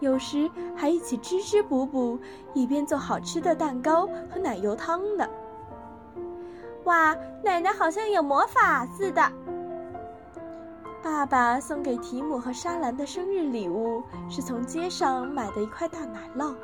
[0.00, 2.18] 有时还一起织织补补，
[2.54, 5.26] 一边做好吃的蛋糕和奶油汤呢。
[6.84, 9.22] 哇，奶奶好像有魔法似的。”
[11.02, 16.54] 爸爸送给提姆和莎兰的生日礼物是从街上买的一块大奶酪。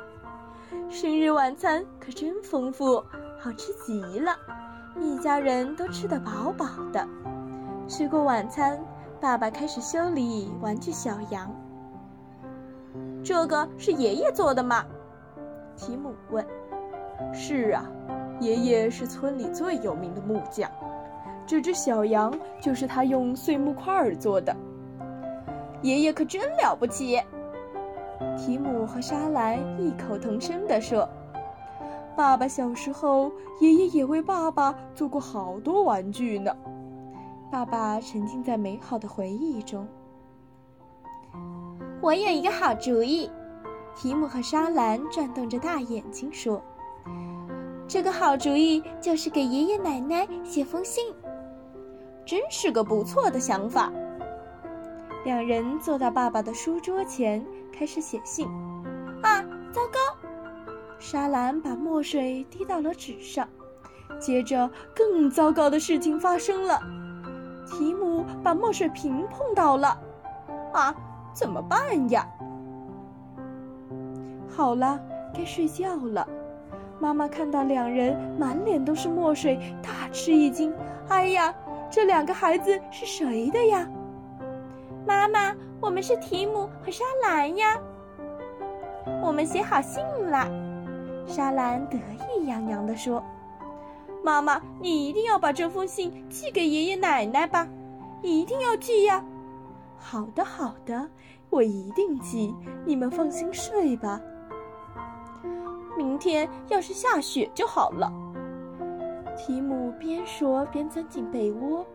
[0.89, 3.03] 生日晚餐可真丰富，
[3.39, 4.35] 好吃极了，
[5.01, 7.07] 一家人都吃得饱饱的。
[7.87, 8.79] 吃过晚餐，
[9.19, 11.53] 爸爸开始修理玩具小羊。
[13.23, 14.85] 这个是爷爷做的吗？
[15.75, 16.45] 提姆问。
[17.33, 17.85] 是啊，
[18.39, 20.69] 爷爷是村里最有名的木匠。
[21.45, 24.55] 这只小羊就是他用碎木块儿做的。
[25.81, 27.21] 爷爷可真了不起！
[28.37, 31.07] 提姆和莎兰异口同声地说
[32.15, 36.55] ：“爸爸小时候，爷爷也为爸爸做过好多玩具呢。”
[37.51, 39.87] 爸爸沉浸在美好的回忆中。
[42.01, 43.29] 我有一个好主意，
[43.95, 46.61] 提姆和莎兰转动着大眼睛说
[47.87, 51.13] ：“这个好主意就是给爷爷奶奶写封信，
[52.25, 53.91] 真是个不错的想法。”
[55.23, 58.47] 两人坐到爸爸的书桌前，开始写信。
[59.23, 59.41] 啊，
[59.71, 60.24] 糟糕！
[61.07, 63.47] 沙兰把墨水滴到了纸上，
[64.19, 66.79] 接着更糟糕的事情发生了。
[67.67, 69.95] 提姆把墨水瓶碰倒了。
[70.73, 70.95] 啊！
[71.31, 72.27] 怎么办呀？
[74.49, 74.99] 好了，
[75.31, 76.27] 该睡觉了。
[76.99, 80.73] 妈妈看到两人满脸都是墨水，大吃一惊。
[81.07, 81.53] 哎呀，
[81.87, 83.87] 这两个孩子是谁的呀？
[85.05, 87.79] 妈妈，我们是提姆和沙兰呀。
[89.21, 90.64] 我们写好信了。
[91.27, 93.23] 莎兰得意洋洋地说
[94.23, 97.67] ：“妈妈，你一定要把这封信寄给爷爷奶奶吧，
[98.21, 99.23] 一定要寄呀。”
[99.97, 101.09] 好的，好的，
[101.49, 102.53] 我一定寄。
[102.85, 104.21] 你们放心睡吧。
[105.97, 108.11] 明天要是下雪就好了。
[109.37, 111.85] 提姆边说边钻进被窝，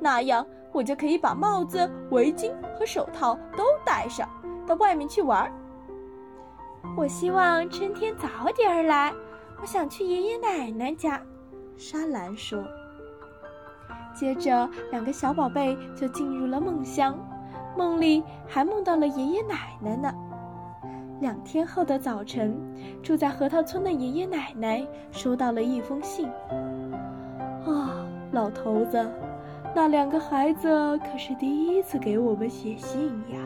[0.00, 4.28] 那样我就可以把帽子、围巾和手套都戴上，
[4.66, 5.50] 到外面去玩。
[6.96, 9.12] 我希望春天早点儿来，
[9.60, 11.20] 我想去爷爷奶奶家。
[11.76, 12.62] 莎兰说。
[14.14, 17.16] 接着，两个小宝贝就进入了梦乡。
[17.76, 20.12] 梦里还梦到了爷爷奶奶呢。
[21.20, 22.54] 两天后的早晨，
[23.02, 26.28] 住在核桃村的爷爷奶奶收到了一封信。
[27.64, 29.08] 啊，老头子，
[29.74, 33.38] 那两个孩子可是第一次给我们写信呀。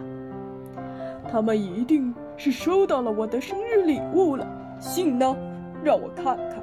[1.30, 4.46] 他们一定是收到了我的生日礼物了。
[4.78, 5.36] 信呢？
[5.82, 6.62] 让我看看。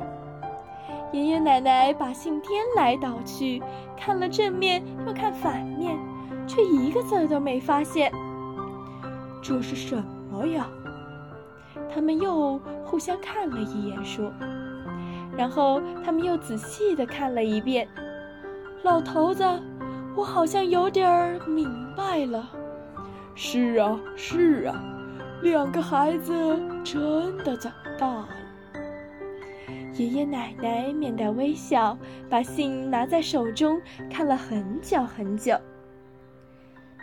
[1.11, 3.61] 爷爷奶奶把信颠来倒去，
[3.97, 5.97] 看了正面又看反面。
[6.45, 8.11] 却一个字都没发现。
[9.41, 9.95] 这是什
[10.29, 10.67] 么呀？
[11.93, 14.29] 他们又互相看了一眼，说，
[15.37, 17.87] 然后他们又仔细的看了一遍。
[18.83, 19.45] 老头子，
[20.17, 22.45] 我好像有点儿明白了。
[23.35, 24.83] 是啊，是啊，
[25.43, 26.33] 两个孩子
[26.85, 27.69] 真的长
[27.99, 28.29] 大了。
[29.91, 31.97] 爷爷奶奶面带微笑，
[32.29, 33.79] 把信拿在手中
[34.09, 35.59] 看了很久很久。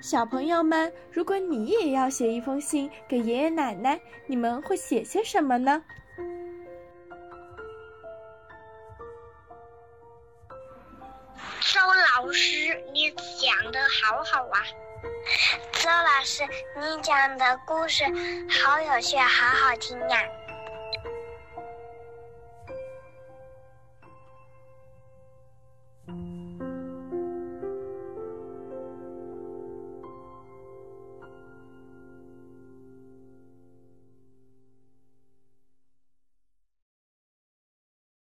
[0.01, 5.85] 小朋友们，如果你也要写一封信给爷爷奶奶，你们会写些什么呢？
[11.61, 11.79] 周
[12.17, 14.65] 老师，你讲的好好啊！
[15.73, 16.43] 周老师，
[16.77, 18.05] 你讲的故事
[18.49, 20.19] 好有趣，好好听呀！